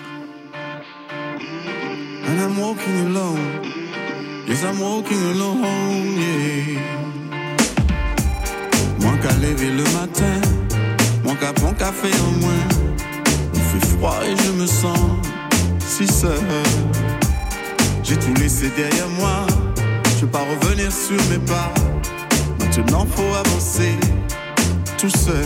[2.28, 3.87] And I'm walking alone.
[4.48, 6.80] Yes, I'm walking alone, yeah.
[9.02, 10.40] Moins qu'à lever le matin,
[11.26, 12.68] moins qu'à prendre café en moins.
[13.54, 14.98] Il fait froid et je me sens
[15.80, 16.40] si seul.
[18.04, 19.46] J'ai tout laissé derrière moi,
[20.16, 21.74] je veux pas revenir sur mes pas.
[22.62, 23.96] Maintenant faut avancer
[24.98, 25.46] tout seul.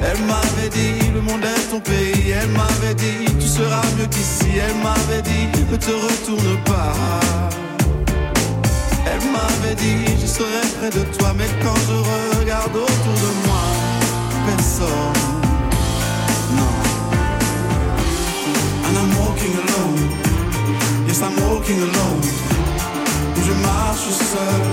[0.00, 2.30] Elle m'avait dit, le monde est ton pays.
[2.30, 4.46] Elle m'avait dit, tu seras mieux qu'ici.
[4.54, 6.92] Elle m'avait dit, ne te retourne pas.
[9.36, 11.32] M'avait dit, je serai près de toi.
[11.38, 11.96] Mais quand je
[12.38, 13.64] regarde autour de moi,
[14.46, 15.22] personne.
[16.58, 16.76] Non.
[18.86, 20.02] And I'm walking alone.
[21.06, 22.22] Yes, I'm walking alone.
[23.46, 24.64] Je marche seul.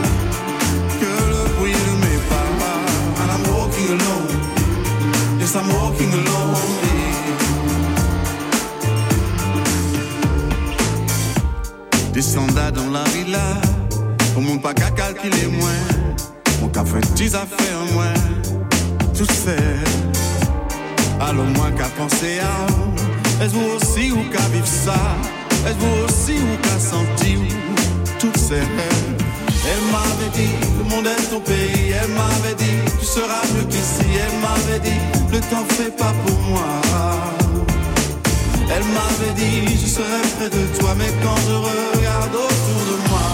[1.00, 2.48] Que le bruit de mes pas.
[3.22, 4.32] And I'm walking alone.
[5.40, 6.58] Yes, I'm walking alone.
[12.14, 13.60] Descenda dans la villa,
[14.36, 15.84] au monde pas qu'à calculer moins.
[16.62, 18.14] Mon café, 10 affaires moins,
[19.18, 19.80] tout seul.
[21.20, 24.96] Alors moins qu'à penser à, est-ce vous aussi ou qu'à vivre ça?
[25.66, 27.40] Est-ce vous aussi ou qu'à sentir
[28.20, 28.68] tout seul?
[29.66, 31.92] Elle m'avait dit, le monde est ton pays.
[31.92, 34.08] Elle m'avait dit, tu seras mieux qu'ici.
[34.24, 35.00] Elle m'avait dit,
[35.32, 36.74] le temps fait pas pour moi.
[38.70, 40.96] Elle m'avait dit, je serai près de toi.
[40.98, 43.30] Mais quand je regarde autour de moi,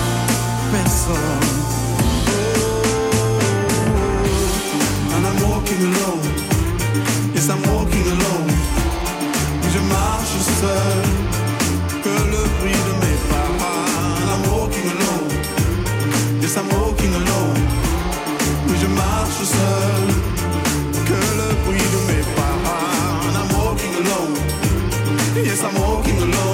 [25.50, 26.49] Yes, I'm walking alone.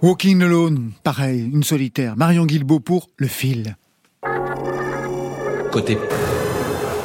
[0.00, 2.16] Walking Alone, pareil, une solitaire.
[2.16, 3.76] Marion Guilbeault pour Le Fil.
[5.72, 5.98] Côté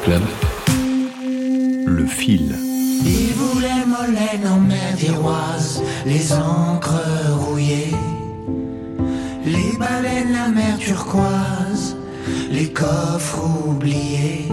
[0.04, 0.22] club,
[1.86, 2.54] le fil.
[3.04, 6.94] Il voulait Molène en mer d'Iroise, les encres
[7.32, 7.90] rouillées,
[9.44, 11.96] les baleines, la mer turquoise,
[12.50, 14.46] les coffres oubliés.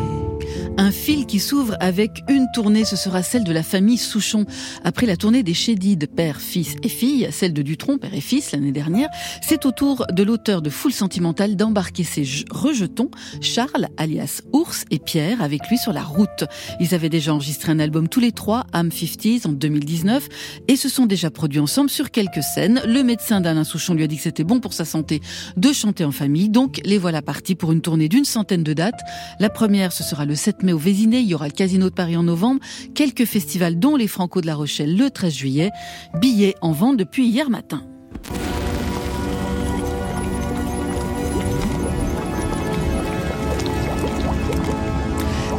[0.78, 4.46] Un fil qui s'ouvre avec une tournée, ce sera celle de la famille Souchon.
[4.84, 8.52] Après la tournée des Chédides, père, fils et fille, celle de Dutronc, père et fils
[8.52, 9.10] l'année dernière,
[9.44, 14.86] c'est au tour de l'auteur de Foule Sentimentale d'embarquer ses je- rejetons, Charles, alias Ours
[14.90, 16.46] et Pierre, avec lui sur la route.
[16.80, 20.30] Ils avaient déjà enregistré un album tous les trois, Am 50s, en 2019,
[20.68, 22.82] et se sont déjà produits ensemble sur quelques scènes.
[22.88, 25.22] Le médecin d'Alain Souchon lui a dit que c'était bon pour sa santé
[25.58, 29.00] de chanter en famille, donc les voilà partis pour une tournée d'une centaine de dates.
[29.40, 31.94] La première, ce sera le 7 mai au Vésiné, il y aura le Casino de
[31.94, 32.62] Paris en novembre,
[32.94, 35.72] quelques festivals dont les Franco de la Rochelle le 13 juillet,
[36.20, 37.84] billets en vente depuis hier matin.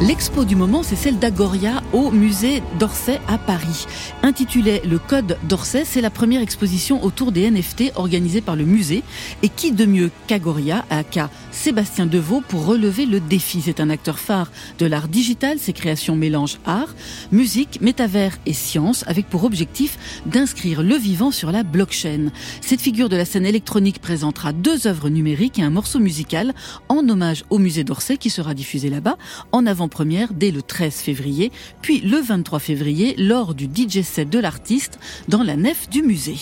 [0.05, 3.85] L'expo du moment, c'est celle d'Agoria au musée d'Orsay à Paris.
[4.21, 9.01] Intitulée Le Code d'Orsay, c'est la première exposition autour des NFT organisée par le musée.
[9.43, 14.19] Et qui de mieux qu'Agoria, aka Sébastien Deveau, pour relever le défi C'est un acteur
[14.19, 15.59] phare de l'art digital.
[15.59, 16.93] Ses créations mélangent art,
[17.31, 22.31] musique, métavers et science, avec pour objectif d'inscrire le vivant sur la blockchain.
[22.59, 26.53] Cette figure de la scène électronique présentera deux œuvres numériques et un morceau musical
[26.89, 29.17] en hommage au musée d'Orsay qui sera diffusé là-bas
[29.51, 34.39] en avant-première dès le 13 février, puis le 23 février lors du DJ set de
[34.39, 36.37] l'artiste dans la nef du musée.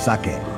[0.00, 0.55] Sake.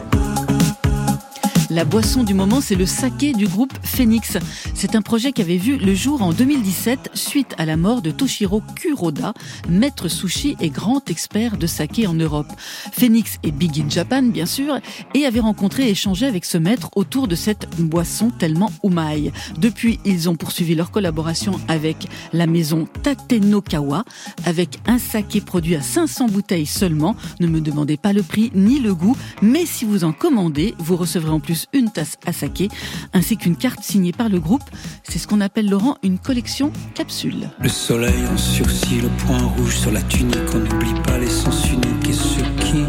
[1.70, 4.38] La boisson du moment, c'est le saké du groupe Phoenix.
[4.72, 8.10] C'est un projet qui avait vu le jour en 2017 suite à la mort de
[8.10, 9.34] Toshiro Kuroda,
[9.68, 12.46] maître sushi et grand expert de saké en Europe.
[12.92, 14.78] Phoenix est big in Japan, bien sûr,
[15.14, 19.30] et avait rencontré et échangé avec ce maître autour de cette boisson tellement umai.
[19.58, 24.04] Depuis, ils ont poursuivi leur collaboration avec la maison Tatenokawa,
[24.46, 27.14] avec un saké produit à 500 bouteilles seulement.
[27.40, 30.96] Ne me demandez pas le prix ni le goût, mais si vous en commandez, vous
[30.96, 32.68] recevrez en plus une tasse à saké,
[33.12, 34.62] ainsi qu'une carte signée par le groupe.
[35.02, 37.50] C'est ce qu'on appelle, Laurent, une collection capsule.
[37.60, 40.36] Le soleil en sursis, le point rouge sur la tunique.
[40.54, 42.84] On n'oublie pas l'essence unique et ce qui.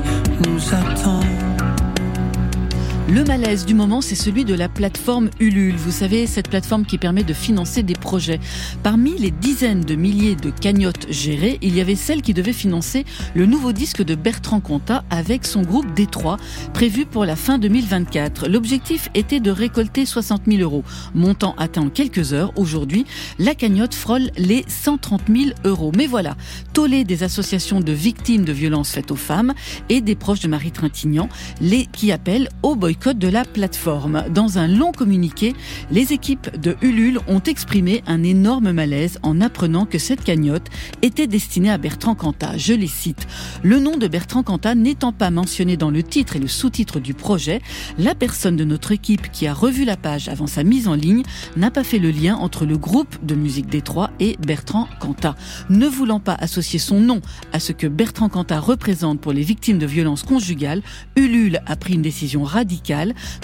[3.11, 5.75] Le malaise du moment, c'est celui de la plateforme Ulule.
[5.75, 8.39] Vous savez, cette plateforme qui permet de financer des projets.
[8.83, 13.05] Parmi les dizaines de milliers de cagnottes gérées, il y avait celle qui devait financer
[13.33, 16.37] le nouveau disque de Bertrand Cantat avec son groupe Détroit,
[16.71, 18.47] prévu pour la fin 2024.
[18.47, 20.83] L'objectif était de récolter 60 000 euros.
[21.15, 22.53] Montant atteint en quelques heures.
[22.57, 23.07] Aujourd'hui,
[23.39, 25.91] la cagnotte frôle les 130 000 euros.
[25.97, 26.37] Mais voilà,
[26.73, 29.55] tollé des associations de victimes de violences faites aux femmes
[29.89, 31.27] et des proches de Marie Trintignant,
[31.59, 34.25] les qui appellent au boycott de la plateforme.
[34.29, 35.55] Dans un long communiqué,
[35.89, 40.67] les équipes de Ulule ont exprimé un énorme malaise en apprenant que cette cagnotte
[41.01, 42.57] était destinée à Bertrand Cantat.
[42.57, 43.25] Je les cite.
[43.63, 47.13] Le nom de Bertrand Cantat n'étant pas mentionné dans le titre et le sous-titre du
[47.13, 47.61] projet,
[47.97, 51.23] la personne de notre équipe qui a revu la page avant sa mise en ligne
[51.55, 55.35] n'a pas fait le lien entre le groupe de musique Détroit et Bertrand Cantat.
[55.69, 57.21] Ne voulant pas associer son nom
[57.53, 60.81] à ce que Bertrand Cantat représente pour les victimes de violences conjugales,
[61.15, 62.88] Ulule a pris une décision radicale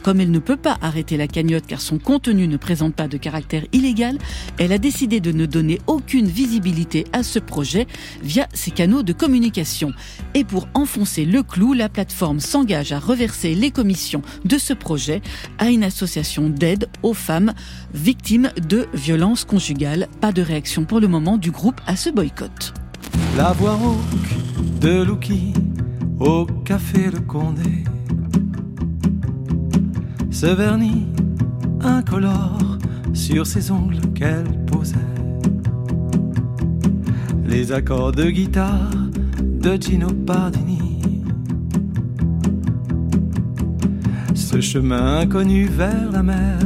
[0.03, 3.17] comme elle ne peut pas arrêter la cagnotte car son contenu ne présente pas de
[3.17, 4.17] caractère illégal,
[4.57, 7.87] elle a décidé de ne donner aucune visibilité à ce projet
[8.23, 9.91] via ses canaux de communication.
[10.33, 15.21] Et pour enfoncer le clou, la plateforme s'engage à reverser les commissions de ce projet
[15.57, 17.53] à une association d'aide aux femmes
[17.93, 20.07] victimes de violences conjugales.
[20.21, 22.73] Pas de réaction pour le moment du groupe à ce boycott.
[30.35, 31.07] Ce vernis
[31.79, 32.77] incolore
[33.13, 34.97] sur ses ongles qu'elle posait.
[37.47, 38.91] Les accords de guitare
[39.41, 41.23] de Gino Pardini.
[44.33, 46.59] Ce chemin inconnu vers la mer.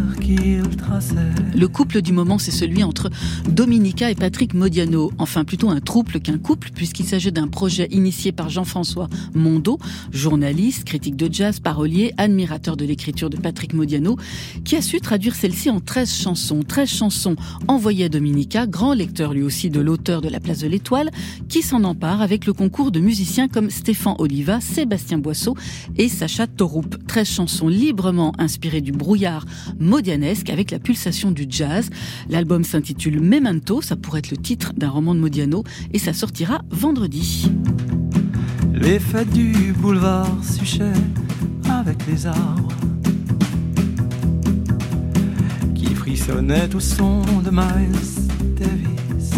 [1.56, 3.10] Le couple du moment, c'est celui entre
[3.50, 5.12] Dominica et Patrick Modiano.
[5.18, 9.80] Enfin, plutôt un trouble qu'un couple, puisqu'il s'agit d'un projet initié par Jean-François Mondo,
[10.12, 14.18] journaliste, critique de jazz, parolier, admirateur de l'écriture de Patrick Modiano,
[14.66, 16.62] qui a su traduire celle-ci en 13 chansons.
[16.62, 17.36] 13 chansons
[17.68, 21.10] envoyées à Dominica, grand lecteur lui aussi de l'auteur de La Place de l'Étoile,
[21.48, 25.56] qui s'en empare avec le concours de musiciens comme Stéphane Oliva, Sébastien Boisseau
[25.98, 26.98] et Sacha Toroup.
[27.08, 29.46] 13 chansons librement inspirées du brouillard
[30.24, 31.90] avec la pulsation du jazz.
[32.30, 36.62] L'album s'intitule Memento, ça pourrait être le titre d'un roman de Modiano, et ça sortira
[36.70, 37.50] vendredi.
[38.74, 40.94] Les fêtes du boulevard Suchet
[41.70, 42.74] avec les arbres
[45.74, 48.30] qui frissonnaient au son de Miles
[48.60, 49.32] Davis.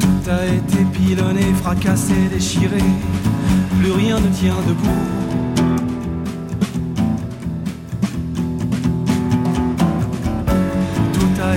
[0.00, 2.82] Tout a été pilonné, fracassé, déchiré,
[3.80, 5.27] plus rien ne tient debout.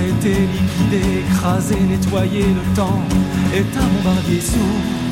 [0.00, 3.02] Été liquidé, écrasé, nettoyé, le temps
[3.54, 5.02] est un bombardier sourd.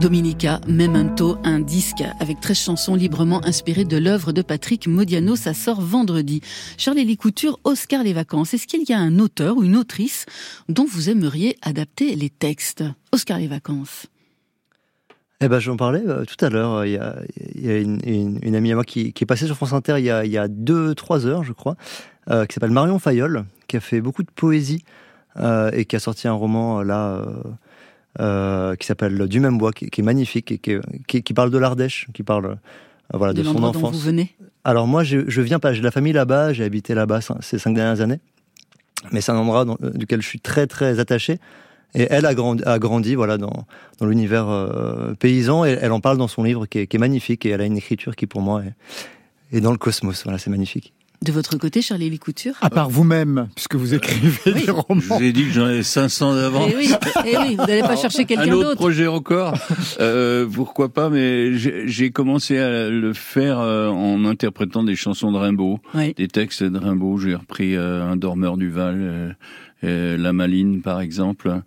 [0.00, 5.36] Dominica, Memento, un disque avec 13 chansons librement inspirées de l'œuvre de Patrick Modiano.
[5.36, 6.42] Ça sort vendredi.
[6.76, 8.52] Charles Couture, Oscar les vacances.
[8.52, 10.26] Est-ce qu'il y a un auteur ou une autrice
[10.68, 12.84] dont vous aimeriez adapter les textes?
[13.10, 14.06] Oscar les vacances.
[15.42, 16.84] Eh ben, j'en parlais euh, tout à l'heure.
[16.86, 17.16] Il y a,
[17.54, 19.72] il y a une, une- une amie à moi qui, qui est passée sur France
[19.74, 21.76] Inter il y a, il y a deux, trois heures, je crois,
[22.30, 24.82] euh, qui s'appelle Marion Fayolle, qui a fait beaucoup de poésie
[25.38, 29.90] euh, et qui a sorti un roman euh, là qui s'appelle Du même bois, qui,
[29.90, 32.56] qui est magnifique et qui, qui, qui parle de l'Ardèche, qui parle
[33.12, 33.92] voilà, de, de, son l'endroit dont enfance.
[33.94, 34.34] vous venez
[34.64, 37.58] Alors moi, je, je viens pas, j'ai de la famille là-bas, j'ai habité là-bas ces
[37.58, 38.20] cinq dernières années,
[39.12, 41.38] mais c'est un endroit dans- duquel je suis très très attaché.
[41.94, 43.66] Et elle a grandi, a grandi voilà, dans,
[43.98, 47.00] dans l'univers euh, paysan, et elle en parle dans son livre qui est, qui est
[47.00, 50.38] magnifique, et elle a une écriture qui pour moi est, est dans le cosmos, voilà,
[50.38, 50.92] c'est magnifique.
[51.22, 55.00] De votre côté, Charlie Couture À part vous-même, puisque vous écrivez des Je romans.
[55.00, 56.70] vous ai dit que j'en ai 500 d'avance.
[56.72, 56.90] Eh oui,
[57.26, 58.76] eh oui, vous n'allez pas chercher Un quelqu'un autre d'autre.
[58.76, 59.54] projet encore,
[60.00, 65.38] euh, pourquoi pas, mais j'ai commencé à le faire euh, en interprétant des chansons de
[65.38, 66.12] Rimbaud, Oui.
[66.16, 67.18] des textes de Rimbaud.
[67.18, 69.32] J'ai repris euh, Un dormeur du Val, euh,
[69.84, 71.62] euh, La Maline par exemple.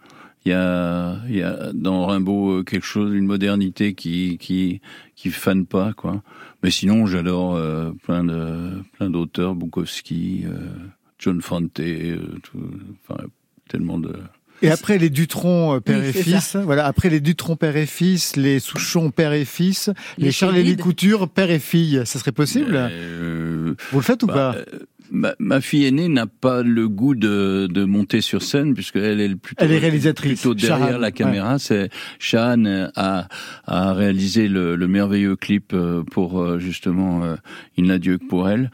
[0.50, 4.82] Il y a, il y a dans Rimbaud euh, quelque chose, une modernité qui qui
[5.16, 6.24] qui fane pas quoi.
[6.64, 10.58] Mais sinon, j'adore euh, plein de plein d'auteurs, Bukowski, euh,
[11.20, 12.72] John Fante, tout-
[13.08, 13.22] enfin
[13.70, 14.12] tellement de
[14.64, 18.36] Et après les Dutron père Oui, et fils, voilà, après les Dutron père et fils,
[18.36, 20.32] les Souchon père et fils, les,
[20.64, 20.76] Les.
[20.78, 22.76] Couture père et fille, ça serait possible?
[22.76, 24.56] Euh, Vous le faites ou bah, pas?
[24.56, 24.66] euh,
[25.12, 29.22] ma, ma fille aînée n'a pas le goût de, de monter sur scène puisque elle
[29.22, 31.60] est plutôt Elle est réalisatrice, plutôt derrière Shahan, la caméra.
[31.60, 31.90] C'est
[32.20, 33.28] Shahan a,
[33.66, 37.36] a réalisé le, le merveilleux clip euh, pour euh, justement euh,
[37.78, 38.72] Il n'a Dieu que pour elle.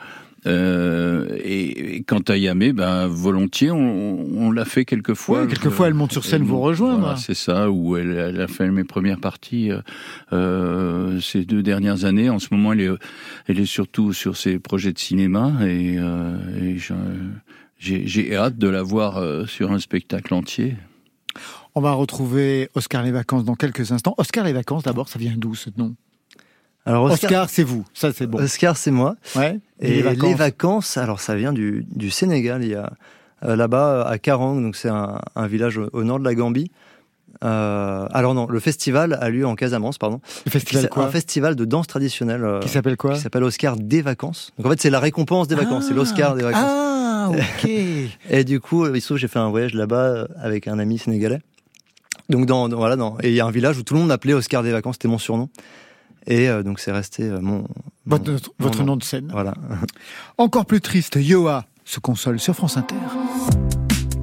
[0.48, 5.42] Euh, et, et quant à Yamé, ben volontiers, on, on l'a fait quelques fois.
[5.42, 7.00] Oui, quelquefois, elle monte sur scène vous rejoindre.
[7.00, 9.82] Voilà, c'est ça, où elle, elle a fait mes premières parties euh,
[10.34, 12.30] euh, ces deux dernières années.
[12.30, 12.90] En ce moment, elle est,
[13.48, 16.38] elle est surtout sur ses projets de cinéma et, euh,
[17.80, 20.76] j'ai hâte de la voir sur un spectacle entier.
[21.76, 24.16] On va retrouver Oscar les vacances dans quelques instants.
[24.18, 25.96] Oscar les vacances, d'abord, ça vient d'où ce nom?
[26.86, 28.40] Alors Oscar, c'est vous, ça c'est bon.
[28.40, 29.16] Oscar, c'est moi.
[29.36, 29.60] Ouais.
[29.80, 32.64] Et les vacances, alors ça vient du, du Sénégal.
[32.64, 32.92] Il y a
[33.44, 36.70] euh, là-bas à Karang, donc c'est un, un village au, au nord de la Gambie.
[37.44, 40.22] Euh, alors non, le festival a lieu en Casamance, pardon.
[40.46, 42.44] Le festival quoi Un festival de danse traditionnelle.
[42.46, 44.54] euh, Qui s'appelle quoi Qui s'appelle Oscar des vacances.
[44.58, 46.62] Donc en fait, c'est la récompense des vacances, c'est l'Oscar des vacances.
[46.66, 47.30] Ah,
[47.64, 47.70] ok.
[48.30, 50.98] Et du coup, il se trouve, j'ai fait un voyage là-bas euh, avec un ami
[50.98, 51.42] sénégalais.
[52.30, 54.10] Donc dans, dans- voilà, dans, et il y a un village où tout le monde
[54.10, 55.50] m'appelait Oscar des vacances, c'était mon surnom.
[56.28, 57.68] Et euh, donc c'est resté euh, mon,
[58.06, 59.30] votre, mon- votre mon nom de scène.
[59.32, 59.54] Voilà.
[60.38, 62.96] Encore plus triste, Yoa se console sur France Inter.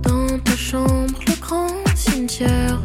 [0.02, 2.80] Dans ta chambre, le grand cimetière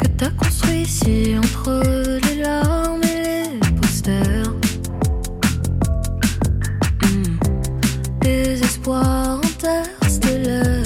[0.00, 1.82] que t'as construit ici entre
[2.28, 4.52] les larmes et les posters.
[7.02, 7.38] Hmm.
[8.20, 10.82] Désespoir interstellaire.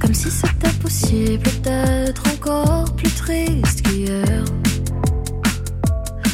[0.00, 3.69] Comme si c'était possible d'être encore plus triste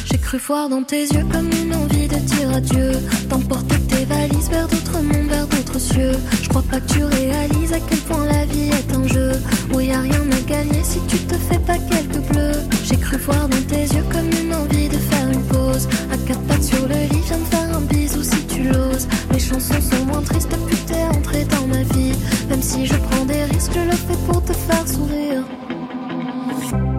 [0.05, 2.91] J'ai cru voir dans tes yeux comme une envie de dire adieu,
[3.29, 6.13] d'emporter tes valises vers d'autres mondes, vers d'autres cieux.
[6.41, 9.31] Je crois pas que tu réalises à quel point la vie est un jeu
[9.73, 12.59] où y a rien à gagner si tu te fais pas quelques bleus.
[12.83, 16.41] J'ai cru voir dans tes yeux comme une envie de faire une pause, à quatre
[16.47, 19.07] pattes sur le lit, viens de faire un bisou si tu l'oses.
[19.31, 22.13] Les chansons sont moins tristes depuis t'es entré dans ma vie,
[22.49, 25.43] même si je prends des risques, je le fais pour te faire sourire.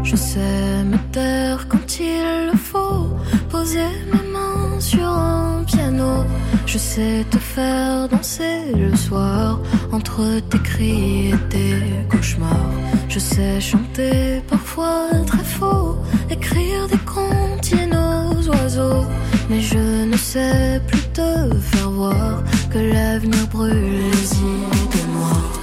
[0.02, 3.08] Je sais me taire quand il le faut,
[3.50, 6.24] poser mes mains sur un piano.
[6.66, 9.60] Je sais te faire danser le soir
[9.92, 12.72] entre tes cris et tes cauchemars.
[13.08, 15.96] Je sais chanter parfois très faux,
[16.30, 19.04] écrire des comptines aux oiseaux.
[19.50, 25.57] Mais je ne sais plus te faire voir que l'avenir brûle les idées noires.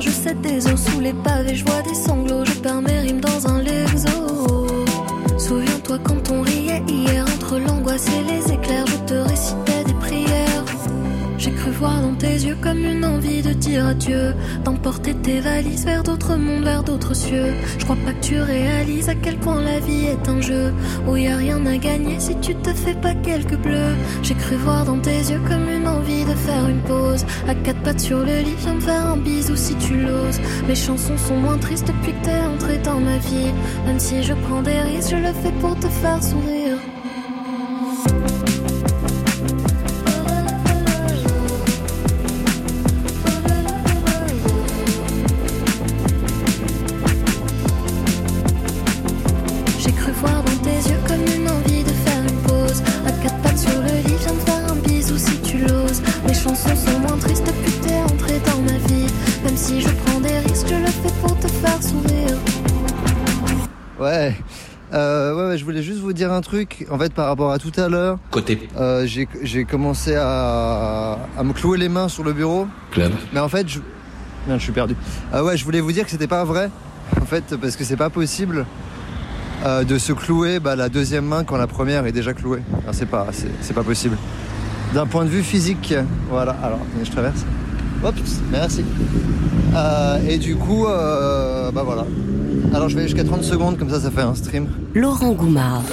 [0.00, 3.20] Je sais des os sous les pavés, je vois des sanglots, je perds mes rimes
[3.20, 4.66] dans un lexo.
[5.38, 9.11] Souviens-toi quand on riait hier entre l'angoisse et les éclairs, je te
[11.82, 16.36] voir dans tes yeux comme une envie de dire adieu, d'emporter tes valises vers d'autres
[16.36, 17.54] mondes, vers d'autres cieux.
[17.76, 20.72] Je crois pas que tu réalises à quel point la vie est un jeu
[21.08, 23.96] où y a rien à gagner si tu te fais pas quelques bleus.
[24.22, 27.82] J'ai cru voir dans tes yeux comme une envie de faire une pause, à quatre
[27.82, 30.40] pattes sur le lit, viens me faire un bisou si tu l'oses.
[30.68, 33.52] Les chansons sont moins tristes depuis que t'es entré dans ma vie,
[33.86, 36.61] même si je prends des risques, je le fais pour te faire sourire.
[65.56, 66.86] Je voulais juste vous dire un truc.
[66.90, 71.52] En fait, par rapport à tout à l'heure, Côté euh, j'ai commencé à, à me
[71.52, 72.66] clouer les mains sur le bureau.
[72.90, 73.12] club.
[73.32, 73.80] Mais en fait, je,
[74.46, 74.96] Merde, je suis perdu.
[75.32, 76.70] Ah ouais, je voulais vous dire que c'était pas vrai.
[77.20, 78.66] En fait, parce que c'est pas possible.
[79.64, 82.62] euh, de se clouer bah, la deuxième main quand la première est déjà clouée.
[82.92, 84.16] C'est pas, c'est, pas possible.
[84.94, 85.94] D'un point de vue physique,
[86.28, 86.56] voilà.
[86.62, 87.44] Alors, je traverse.
[88.02, 88.14] Hop,
[88.50, 88.84] merci.
[89.74, 92.06] Euh, et du coup, euh, bah voilà.
[92.74, 94.68] Alors je vais jusqu'à 30 secondes, comme ça, ça fait un stream.
[94.94, 95.84] Laurent Goumard.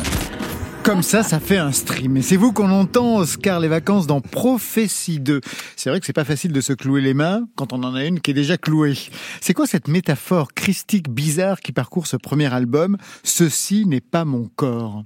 [0.83, 2.17] Comme ça, ça fait un stream.
[2.17, 5.39] Et c'est vous qu'on entend, Oscar, les vacances dans Prophétie 2.
[5.75, 8.05] C'est vrai que c'est pas facile de se clouer les mains quand on en a
[8.05, 8.95] une qui est déjà clouée.
[9.39, 12.97] C'est quoi cette métaphore christique bizarre qui parcourt ce premier album?
[13.23, 15.03] Ceci n'est pas mon corps.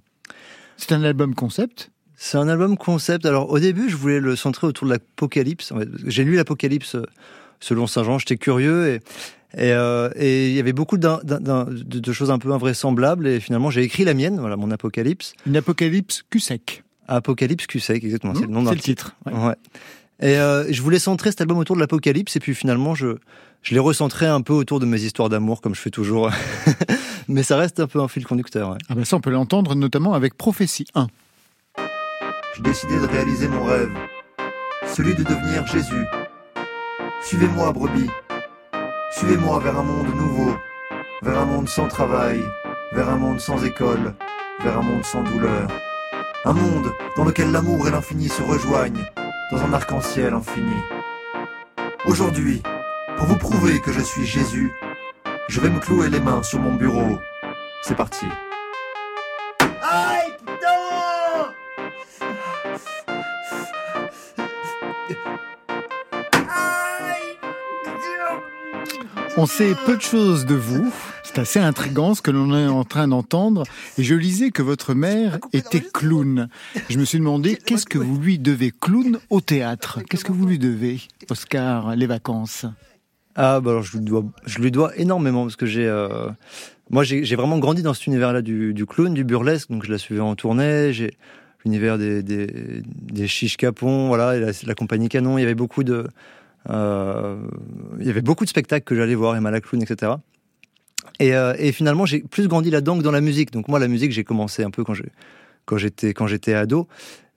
[0.78, 1.92] C'est un album concept?
[2.16, 3.26] C'est un album concept.
[3.26, 5.74] Alors au début, je voulais le centrer autour de l'Apocalypse.
[6.06, 7.06] J'ai lu l'Apocalypse euh,
[7.64, 9.00] selon Saint Jean, j'étais curieux et
[9.56, 12.52] et, euh, et il y avait beaucoup d'un- d'un- d'un- de, de choses un peu
[12.52, 15.34] invraisemblables et finalement j'ai écrit la mienne, voilà mon Apocalypse.
[15.46, 16.84] Une apocalypse cul sec.
[17.08, 19.16] Apocalypse Q sec, exactement, c'est le nom d'un c'est le titre.
[19.28, 19.34] ouais.
[19.34, 19.56] Ouais.
[20.22, 23.18] Et euh, je voulais centrer cet album autour de l'apocalypse et puis finalement je
[23.62, 26.32] je l'ai recentré un peu autour de mes histoires d'amour comme je fais toujours.
[27.28, 28.72] Mais ça reste un peu un fil conducteur.
[28.72, 28.78] ouais.
[28.90, 31.08] Ah ben ça, on peut l'entendre notamment avec Prophétie 1.
[32.56, 33.90] J'ai décidé de réaliser mon rêve,
[34.96, 36.06] celui de devenir Jésus.
[37.26, 38.10] Suivez-moi, brebis.
[39.12, 40.58] Suivez-moi vers un monde nouveau,
[41.22, 42.42] vers un monde sans travail,
[42.92, 44.14] vers un monde sans école,
[44.62, 45.70] vers un monde sans douleur.
[46.44, 49.06] Un monde dans lequel l'amour et l'infini se rejoignent,
[49.52, 50.76] dans un arc-en-ciel infini.
[52.06, 52.62] Aujourd'hui,
[53.16, 54.74] pour vous prouver que je suis Jésus,
[55.48, 57.18] je vais me clouer les mains sur mon bureau.
[57.84, 58.26] C'est parti.
[69.44, 70.90] On sait peu de choses de vous.
[71.26, 73.66] C'est assez intrigant ce que l'on est en train d'entendre.
[73.98, 76.48] Et je lisais que votre mère était clown.
[76.90, 78.72] Je me suis demandé qu'est-ce que vous lui devez?
[78.72, 80.00] Clown au théâtre.
[80.10, 82.66] Qu'est-ce que vous lui devez, Oscar, les vacances?
[83.36, 86.30] Ah bah alors je lui dois je lui dois énormément parce que j'ai euh,
[86.90, 89.98] moi j'ai vraiment grandi dans cet univers-là du, du clown, du burlesque, donc je la
[89.98, 90.94] suivais en tournée.
[90.94, 91.18] J'ai
[91.66, 92.48] l'univers des des
[92.86, 95.38] des chiches capons, voilà, et la, la compagnie Canon.
[95.38, 96.08] Il y avait beaucoup de
[96.70, 100.14] il y avait beaucoup de spectacles que j'allais voir, Emma la clown, etc.
[101.20, 103.52] Et, euh, et finalement, j'ai plus grandi là-dedans que dans la musique.
[103.52, 106.88] Donc moi, la musique, j'ai commencé un peu quand j'étais quand j'étais ado.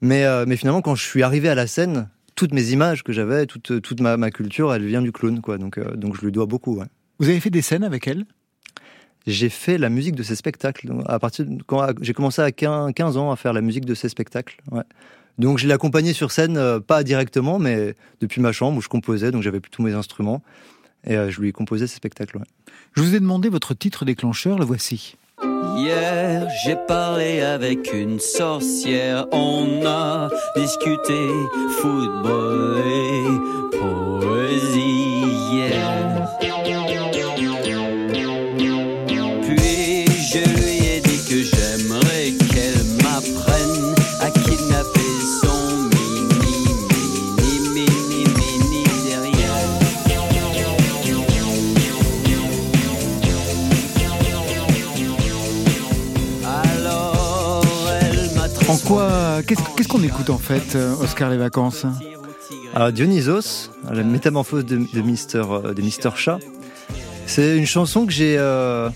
[0.01, 3.12] Mais euh, mais finalement, quand je suis arrivé à la scène, toutes mes images que
[3.12, 5.59] j'avais, toute toute ma, culture, elle vient du clown, quoi.
[5.59, 6.81] Donc euh, donc je lui dois beaucoup.
[7.18, 8.24] Vous avez fait des scènes avec elle?
[9.27, 10.87] J'ai fait la musique de ces spectacles.
[10.89, 13.85] Donc, À partir de quand j'ai commencé à 15, 15 ans à faire la musique
[13.85, 14.59] de ces spectacles.
[14.70, 14.83] Ouais.
[15.39, 18.89] Donc je l'ai accompagnée sur scène, euh, pas directement, mais depuis ma chambre où je
[18.89, 20.43] composais, donc j'avais tous mes instruments
[21.05, 22.39] et euh, je lui composais ces spectacles.
[22.39, 22.45] ouais.
[22.95, 25.16] Je vous ai demandé votre titre déclencheur, le voici.
[25.77, 29.27] Hier, j'ai parlé avec une sorcière.
[29.33, 31.29] On a discuté
[31.81, 33.65] football et
[59.47, 61.86] Qu'est-ce qu'on écoute en fait, euh, Oscar, les vacances?
[62.74, 66.40] Alors Dionysos, la métamorphose de, de Mister euh, de Mister Chat.
[67.26, 68.36] C'est une chanson que j'ai.
[68.38, 68.90] euh,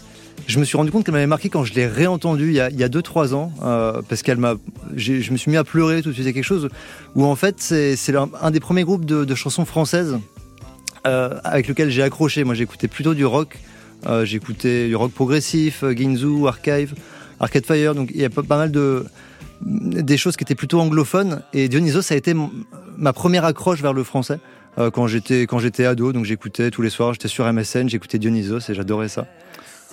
[0.48, 2.68] je me suis rendu compte qu'elle m'avait marqué quand je l'ai réentendue il y a,
[2.68, 3.52] il y a 2-3 ans,
[4.08, 4.54] parce qu'elle m'a.
[4.96, 6.26] Je me suis mis à pleurer tout de suite.
[6.26, 6.68] C'est quelque chose
[7.14, 10.18] où en fait c'est un, des premiers groupes de, chansons françaises
[11.04, 12.42] avec lequel j'ai accroché.
[12.42, 13.56] Moi j'écoutais plutôt du rock.
[14.24, 16.94] J'écoutais du rock progressif, Ginzu, Archive,
[17.38, 17.94] Arcade Fire.
[17.94, 19.04] Donc il y a pas mal de
[19.60, 21.42] des choses qui étaient plutôt anglophones.
[21.52, 22.34] Et Dionysos ça a été
[22.96, 24.38] ma première accroche vers le français
[24.78, 26.12] euh, quand j'étais quand j'étais ado.
[26.12, 27.12] Donc j'écoutais tous les soirs.
[27.12, 29.26] J'étais sur MSN, j'écoutais Dionysos et j'adorais ça.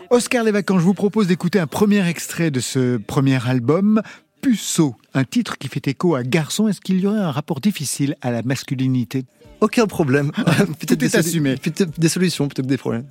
[0.10, 4.02] Oscar les vacances, je vous propose d'écouter un premier extrait de ce premier album,
[4.42, 6.68] Puceau, un titre qui fait écho à garçon.
[6.68, 9.26] Est-ce qu'il y aurait un rapport difficile à la masculinité?
[9.60, 10.32] Aucun problème.
[10.80, 11.58] peut-être des, assumé.
[11.58, 13.06] peut-être des solutions plutôt que des problèmes.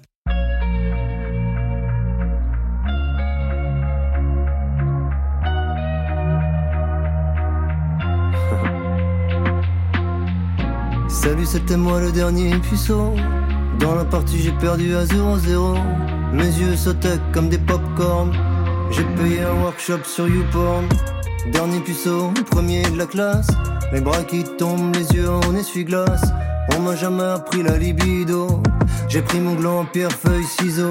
[11.27, 13.13] Salut, c'était moi le dernier puceau.
[13.81, 15.77] Dans la partie, j'ai perdu à 0-0.
[16.33, 18.31] Mes yeux sautaient comme des pop-corn.
[18.93, 20.89] J'ai payé un workshop sur YouPorn.
[21.51, 23.49] Dernier puceau, premier de la classe.
[23.93, 26.23] Les bras qui tombent, les yeux en essuie-glace.
[26.75, 28.63] On m'a jamais appris la libido.
[29.09, 30.91] J'ai pris mon gland, pierre, feuille, ciseaux.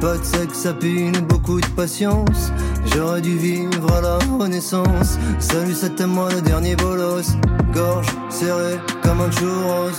[0.00, 0.72] Pas de sexe à
[1.20, 2.52] beaucoup de patience.
[2.86, 5.18] J'aurais dû vivre à la renaissance.
[5.38, 7.36] Salut, c'était moi le dernier bolos.
[7.72, 9.98] Gorge serrée comme un churros.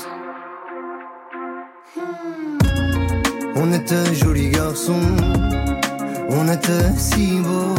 [3.55, 4.99] On était jolis garçons.
[6.35, 7.75] On était si beaux,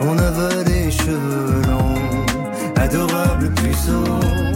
[0.00, 4.51] on avait les cheveux longs, adorables puceaux.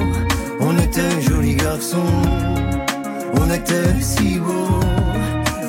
[0.68, 2.12] On était jolis garçons,
[3.34, 4.80] on était si beaux,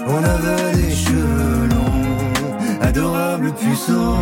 [0.07, 4.17] on avait les cheveux longs, adorables puceaux.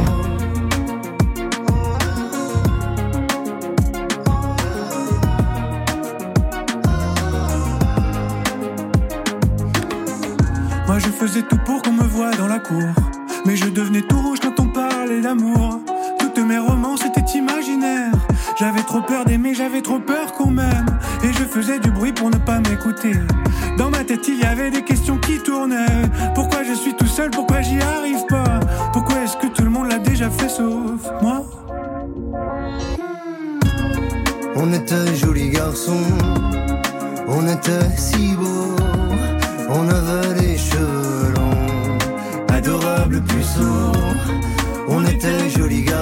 [10.87, 12.89] Moi je faisais tout pour qu'on me voie dans la cour.
[13.45, 15.79] Mais je devenais tout rouge quand on parlait d'amour.
[16.19, 18.14] Toutes mes romances étaient imaginaires.
[18.57, 20.85] J'avais trop peur d'aimer, j'avais trop peur qu'on m'aime.
[21.23, 23.11] Et je faisais du bruit pour ne pas m'écouter.
[23.77, 26.09] Dans ma tête il y avait des questions qui tournaient.
[26.33, 28.59] Pourquoi je suis tout seul, pourquoi j'y arrive pas?
[28.93, 31.43] Pourquoi est-ce que tout le monde l'a déjà fait sauf moi?
[34.55, 36.07] On était jolis garçons,
[37.27, 38.75] on était si beaux,
[39.69, 41.97] on avait les cheveux longs,
[42.53, 43.91] adorables puceaux.
[44.87, 45.94] On était jolis garçons,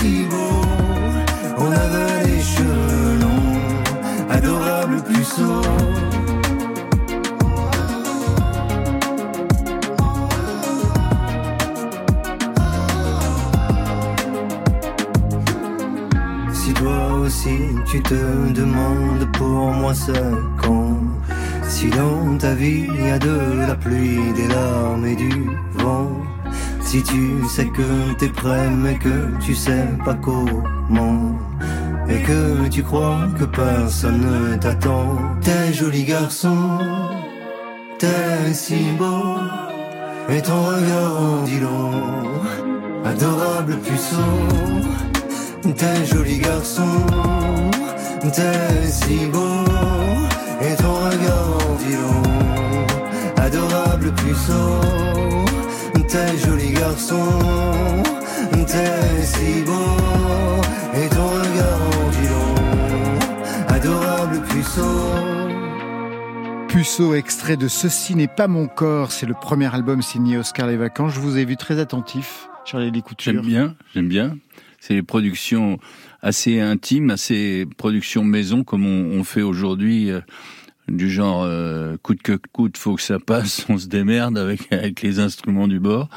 [0.00, 0.62] si beaux,
[1.58, 5.62] on avait les cheveux longs, adorables puceaux.
[16.52, 17.58] Si toi aussi
[17.90, 20.12] tu te demandes pour moi c'est
[20.62, 20.98] quand
[21.68, 23.36] Si dans ta vie y a de
[23.66, 25.32] la pluie, des larmes et du
[25.74, 26.27] vent
[26.88, 31.38] Si tu sais que t'es prêt mais que tu sais pas comment
[32.08, 35.18] Et que tu crois que personne ne t'attend.
[35.42, 36.56] T'es joli garçon,
[37.98, 39.36] t'es si beau
[40.30, 41.90] Et ton regard en dit long.
[43.04, 44.32] Adorable puceau
[45.76, 46.88] T'es joli garçon,
[48.22, 49.64] t'es si beau,
[50.62, 51.98] et ton regard en dit.
[53.36, 54.80] Adorable puceau,
[56.08, 58.02] t'es joli garçon,
[58.66, 59.72] t'es si beau,
[60.94, 62.54] et ton regard en dit long.
[63.68, 65.18] Adorable puceau.
[66.68, 70.76] Puceau, extrait de Ceci n'est pas mon corps, c'est le premier album signé Oscar Les
[70.76, 71.14] Vacances.
[71.14, 73.32] Je vous ai vu très attentif, Charlie Couture.
[73.32, 74.38] J'aime bien, j'aime bien.
[74.80, 75.78] C'est des productions
[76.22, 80.20] assez intimes, assez productions maison comme on, on fait aujourd'hui, euh,
[80.88, 85.02] du genre euh, coûte que coûte, faut que ça passe, on se démerde avec avec
[85.02, 86.08] les instruments du bord.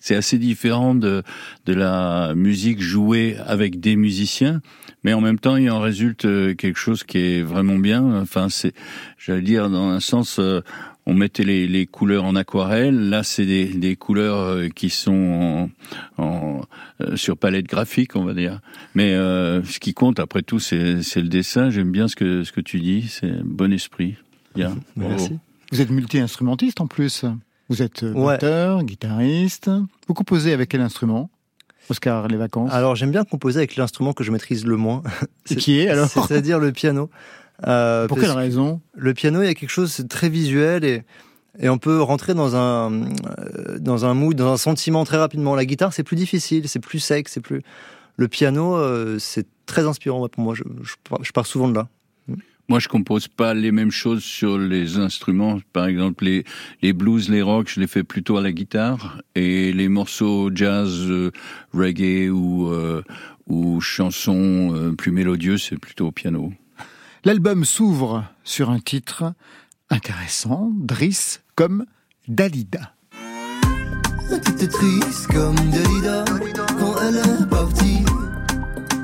[0.00, 1.22] C'est assez différent de
[1.66, 4.60] de la musique jouée avec des musiciens,
[5.04, 8.20] mais en même temps il en résulte euh, quelque chose qui est vraiment bien.
[8.20, 8.72] Enfin c'est,
[9.18, 10.38] j'allais dire dans un sens.
[10.38, 10.60] euh,
[11.06, 13.08] on mettait les, les couleurs en aquarelle.
[13.08, 15.68] Là, c'est des, des couleurs euh, qui sont
[16.18, 16.60] en, en,
[17.00, 18.60] euh, sur palette graphique, on va dire.
[18.94, 21.70] Mais euh, ce qui compte, après tout, c'est c'est le dessin.
[21.70, 23.06] J'aime bien ce que ce que tu dis.
[23.08, 24.16] C'est bon esprit.
[24.54, 24.76] Bien.
[24.96, 25.38] Merci.
[25.72, 27.24] Vous êtes multi-instrumentiste en plus.
[27.68, 28.34] Vous êtes Ouais.
[28.34, 29.70] batteur, guitariste.
[30.08, 31.30] Vous composez avec quel instrument
[31.88, 32.72] Oscar Les Vacances?
[32.72, 35.02] Alors j'aime bien composer avec l'instrument que je maîtrise le moins.
[35.50, 36.08] Et qui est, alors?
[36.08, 37.10] C'est-à-dire le piano.
[37.66, 40.84] Euh, Pour quelle que raison Le piano, il y a quelque chose de très visuel
[40.84, 41.02] et,
[41.58, 45.54] et on peut rentrer dans un, euh, dans un mood, dans un sentiment très rapidement.
[45.54, 47.62] La guitare, c'est plus difficile, c'est plus sec, c'est plus.
[48.16, 50.54] Le piano, euh, c'est très inspirant pour moi.
[50.54, 51.88] Je, je pars- je pars souvent de là.
[52.68, 55.58] Moi, je compose pas les mêmes choses sur les instruments.
[55.72, 56.44] Par exemple, les,
[56.82, 59.20] les blues, les rocks, je les fais plutôt à la guitare.
[59.34, 61.32] Et les morceaux jazz, euh,
[61.74, 63.02] reggae ou, euh,
[63.48, 66.52] ou chansons euh, plus mélodieuses, c'est plutôt au piano.
[67.22, 69.34] L'album s'ouvre sur un titre
[69.90, 71.84] intéressant, Driss, comme
[72.28, 72.94] Dalida.
[74.42, 76.24] T'étais triste comme Dalida
[76.78, 78.02] quand elle est partie.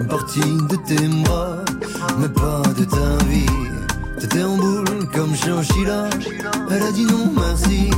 [0.09, 1.63] Partie de tes bras,
[2.19, 3.47] mais pas de ta vie.
[4.19, 6.09] T'étais en boule comme Chinchilla.
[6.71, 7.91] Elle a dit non merci.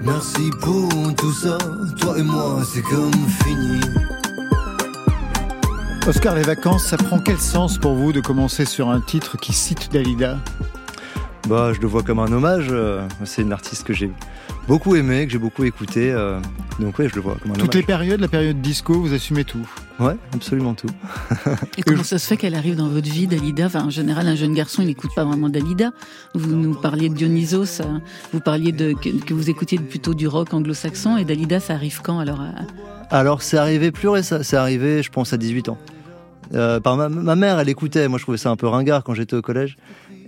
[0.00, 1.58] Merci pour tout ça.
[2.00, 3.12] Toi et moi, c'est comme
[3.44, 3.80] fini.
[6.06, 9.52] Oscar Les Vacances, ça prend quel sens pour vous de commencer sur un titre qui
[9.52, 10.38] cite Dalida?
[11.48, 12.66] Bah, je le vois comme un hommage.
[12.70, 14.10] euh, C'est une artiste que j'ai
[14.68, 16.12] beaucoup aimée, que j'ai beaucoup écoutée.
[16.12, 16.38] euh,
[16.78, 19.44] donc ouais, je le vois comme un Toutes les périodes, la période disco, vous assumez
[19.44, 19.66] tout
[19.98, 20.86] Ouais, absolument tout.
[21.78, 23.66] Et comment ça se fait qu'elle arrive dans votre vie, Dalida?
[23.66, 25.90] Enfin, en général, un jeune garçon, il n'écoute pas vraiment Dalida.
[26.34, 27.98] Vous nous parliez de Dionysos, euh,
[28.32, 32.00] vous parliez de que, que vous écoutiez plutôt du rock anglo-saxon, et Dalida, ça arrive
[32.02, 32.42] quand alors
[33.10, 34.38] Alors, c'est arrivé plus récent.
[34.42, 35.78] C'est arrivé, je pense, à 18 ans.
[36.54, 38.08] Euh, par ma, ma mère, elle écoutait.
[38.08, 39.76] Moi, je trouvais ça un peu ringard quand j'étais au collège.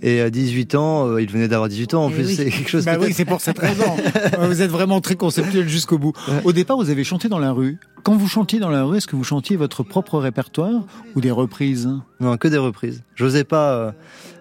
[0.05, 2.03] Et à 18 ans, euh, il venait d'avoir 18 ans.
[2.05, 2.35] En Eh plus, oui.
[2.35, 2.83] c'est quelque chose.
[2.85, 3.95] Bah oui, c'est pour cette raison.
[4.41, 6.11] vous êtes vraiment très conceptuel jusqu'au bout.
[6.43, 7.77] Au départ, vous avez chanté dans la rue.
[8.03, 10.83] Quand vous chantiez dans la rue, est-ce que vous chantiez votre propre répertoire
[11.15, 11.87] ou des reprises?
[12.19, 13.01] Non, que des reprises.
[13.15, 13.91] J'osais pas, euh,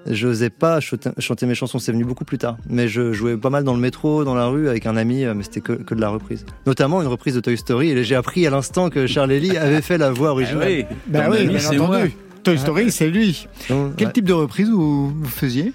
[0.09, 1.79] j'osais pas chanter, mes chansons.
[1.79, 2.57] C'est venu beaucoup plus tard.
[2.69, 5.25] Mais je jouais pas mal dans le métro, dans la rue, avec un ami.
[5.25, 6.45] euh, Mais c'était que, que de la reprise.
[6.67, 7.91] Notamment une reprise de Toy Story.
[7.91, 10.67] Et j'ai appris à l'instant que Charles Ely avait fait la voix originale.
[10.69, 10.85] oui.
[11.07, 12.01] Bah oui, c'est moi.
[12.43, 13.47] Toy Story, c'est lui.
[13.69, 14.13] Donc, Quel ouais.
[14.13, 15.73] type de reprise vous, vous faisiez?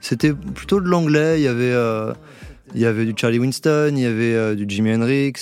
[0.00, 1.40] C'était plutôt de l'anglais.
[1.40, 2.12] Il y avait, euh,
[2.74, 5.32] il y avait du Charlie Winston, il y avait euh, du Jimi Hendrix.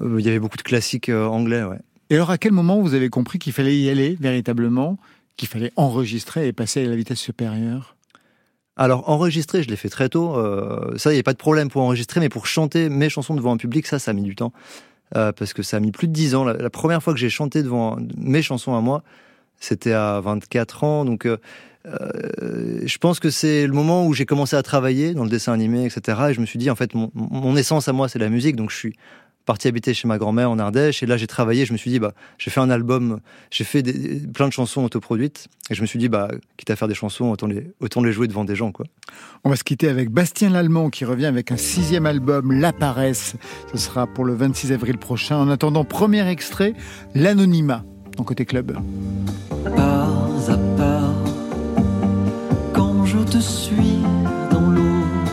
[0.00, 1.62] euh, il y avait beaucoup de classiques euh, anglais.
[1.64, 1.78] Ouais.
[2.10, 4.98] Et alors, à quel moment vous avez compris qu'il fallait y aller véritablement,
[5.36, 7.96] qu'il fallait enregistrer et passer à la vitesse supérieure?
[8.76, 10.36] Alors enregistrer, je l'ai fait très tôt.
[10.36, 13.34] euh, ça, il n'y a pas de problème pour enregistrer, mais pour chanter mes chansons
[13.34, 14.52] devant un public, ça, ça a mis du temps.
[15.16, 16.44] Euh, parce que ça a mis plus de 10 ans.
[16.44, 19.02] La, la première fois que j'ai chanté devant mes chansons à moi,
[19.60, 21.04] c'était à 24 ans.
[21.04, 21.36] Donc, euh,
[21.86, 25.52] euh, je pense que c'est le moment où j'ai commencé à travailler dans le dessin
[25.52, 26.18] animé, etc.
[26.30, 28.56] Et je me suis dit, en fait, mon, essence à moi, c'est la musique.
[28.56, 28.94] Donc, je suis
[29.46, 31.02] parti habiter chez ma grand-mère en Ardèche.
[31.02, 31.64] Et là, j'ai travaillé.
[31.64, 34.84] Je me suis dit, bah, j'ai fait un album, j'ai fait des- plein de chansons
[34.84, 35.48] autoproduites.
[35.70, 36.28] Et je me suis dit, bah,
[36.58, 38.84] quitte à faire des chansons, autant les, autant les jouer devant des gens, quoi.
[39.44, 43.36] On va se quitter avec Bastien Lallemand qui revient avec un sixième album, La Paresse.
[43.72, 45.38] Ce sera pour le 26 avril prochain.
[45.38, 46.74] En attendant, premier extrait,
[47.14, 47.84] L'Anonymat,
[48.24, 48.76] côté club.
[49.76, 50.08] pas
[50.48, 51.14] à pas.
[52.72, 54.02] Quand je te suis
[54.50, 55.28] dans l'aube,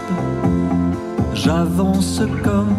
[1.34, 2.76] j'avance comme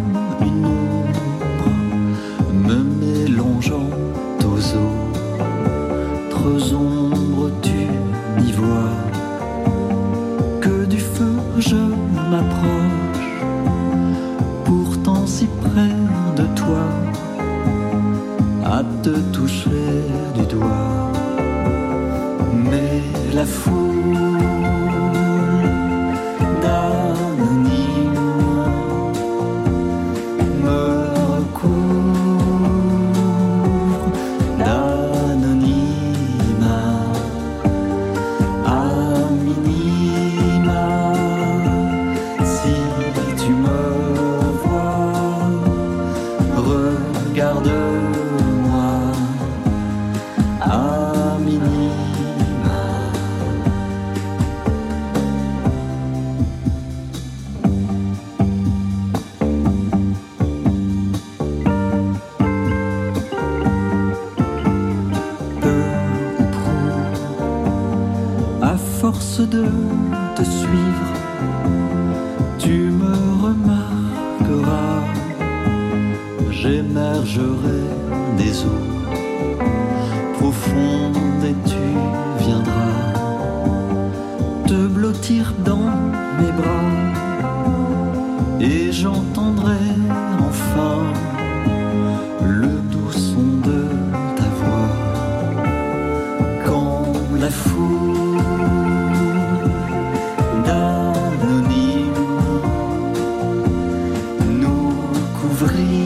[105.63, 106.06] ouvrir.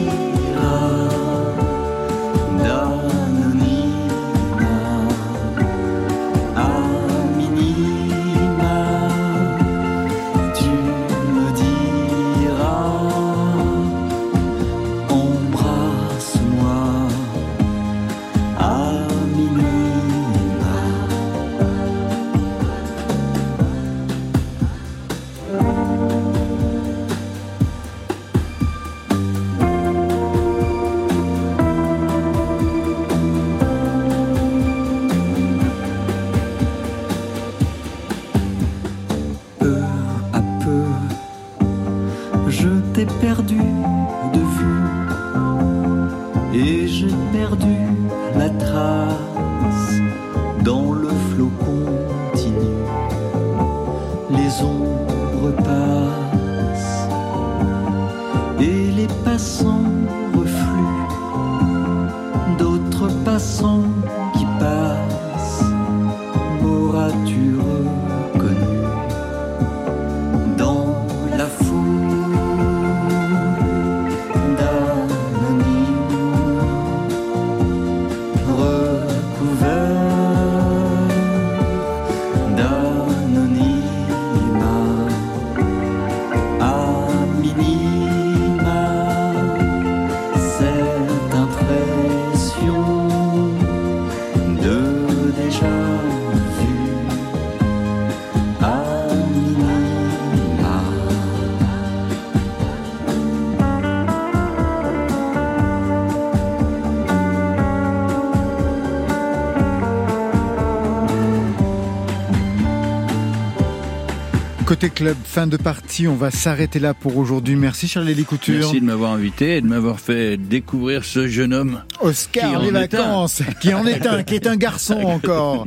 [114.71, 117.57] Côté club, fin de partie, on va s'arrêter là pour aujourd'hui.
[117.57, 118.59] Merci Charlie Couture.
[118.59, 121.81] Merci de m'avoir invité et de m'avoir fait découvrir ce jeune homme.
[121.99, 125.65] Oscar, les vacances, qui en est un, qui est un garçon encore.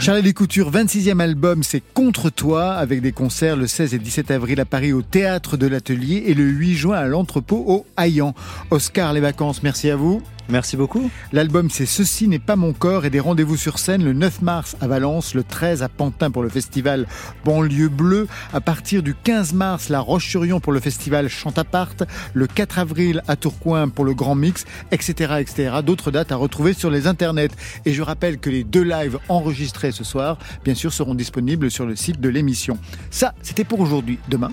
[0.00, 4.60] Charlie Couture, 26e album, c'est Contre toi, avec des concerts le 16 et 17 avril
[4.60, 8.34] à Paris au Théâtre de l'Atelier et le 8 juin à l'Entrepôt au Haillan.
[8.70, 10.20] Oscar, les vacances, merci à vous.
[10.48, 11.10] Merci beaucoup.
[11.32, 14.76] L'album c'est Ceci n'est pas mon corps et des rendez-vous sur scène le 9 mars
[14.80, 17.06] à Valence, le 13 à Pantin pour le festival
[17.44, 21.94] Banlieue Bleue, à partir du 15 mars La Roche-sur-Yon pour le festival Chantapart,
[22.34, 25.34] le 4 avril à Tourcoing pour le Grand Mix, etc.
[25.40, 25.76] etc.
[25.84, 27.48] D'autres dates à retrouver sur les internets.
[27.84, 31.86] Et je rappelle que les deux lives enregistrés ce soir, bien sûr, seront disponibles sur
[31.86, 32.78] le site de l'émission.
[33.10, 34.18] Ça, c'était pour aujourd'hui.
[34.28, 34.50] Demain,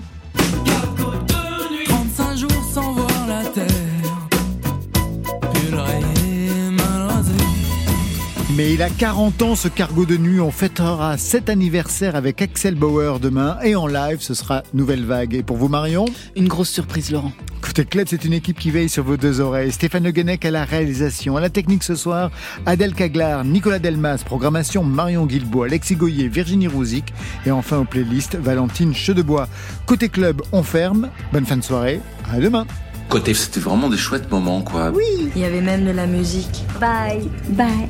[8.56, 10.40] Mais il a 40 ans ce cargo de nuit.
[10.40, 13.58] On fêtera cet anniversaire avec Axel Bauer demain.
[13.62, 15.34] Et en live, ce sera Nouvelle Vague.
[15.34, 16.04] Et pour vous, Marion?
[16.34, 17.32] Une grosse surprise, Laurent.
[17.60, 19.70] Côté Club, c'est une équipe qui veille sur vos deux oreilles.
[19.70, 22.30] Stéphane Le Guenec à la réalisation, à la technique ce soir,
[22.66, 27.12] Adèle Caglar, Nicolas Delmas, programmation Marion Guilbault, Alexis Goyer, Virginie Rouzic
[27.46, 29.48] et enfin aux playlists Valentine Chedebois.
[29.86, 31.10] Côté Club, on ferme.
[31.32, 32.00] Bonne fin de soirée.
[32.32, 32.66] À demain.
[33.08, 34.92] Côté, c'était vraiment des chouettes moments, quoi.
[35.36, 36.64] Il y avait même de la musique.
[36.80, 37.28] Bye.
[37.50, 37.88] Bye.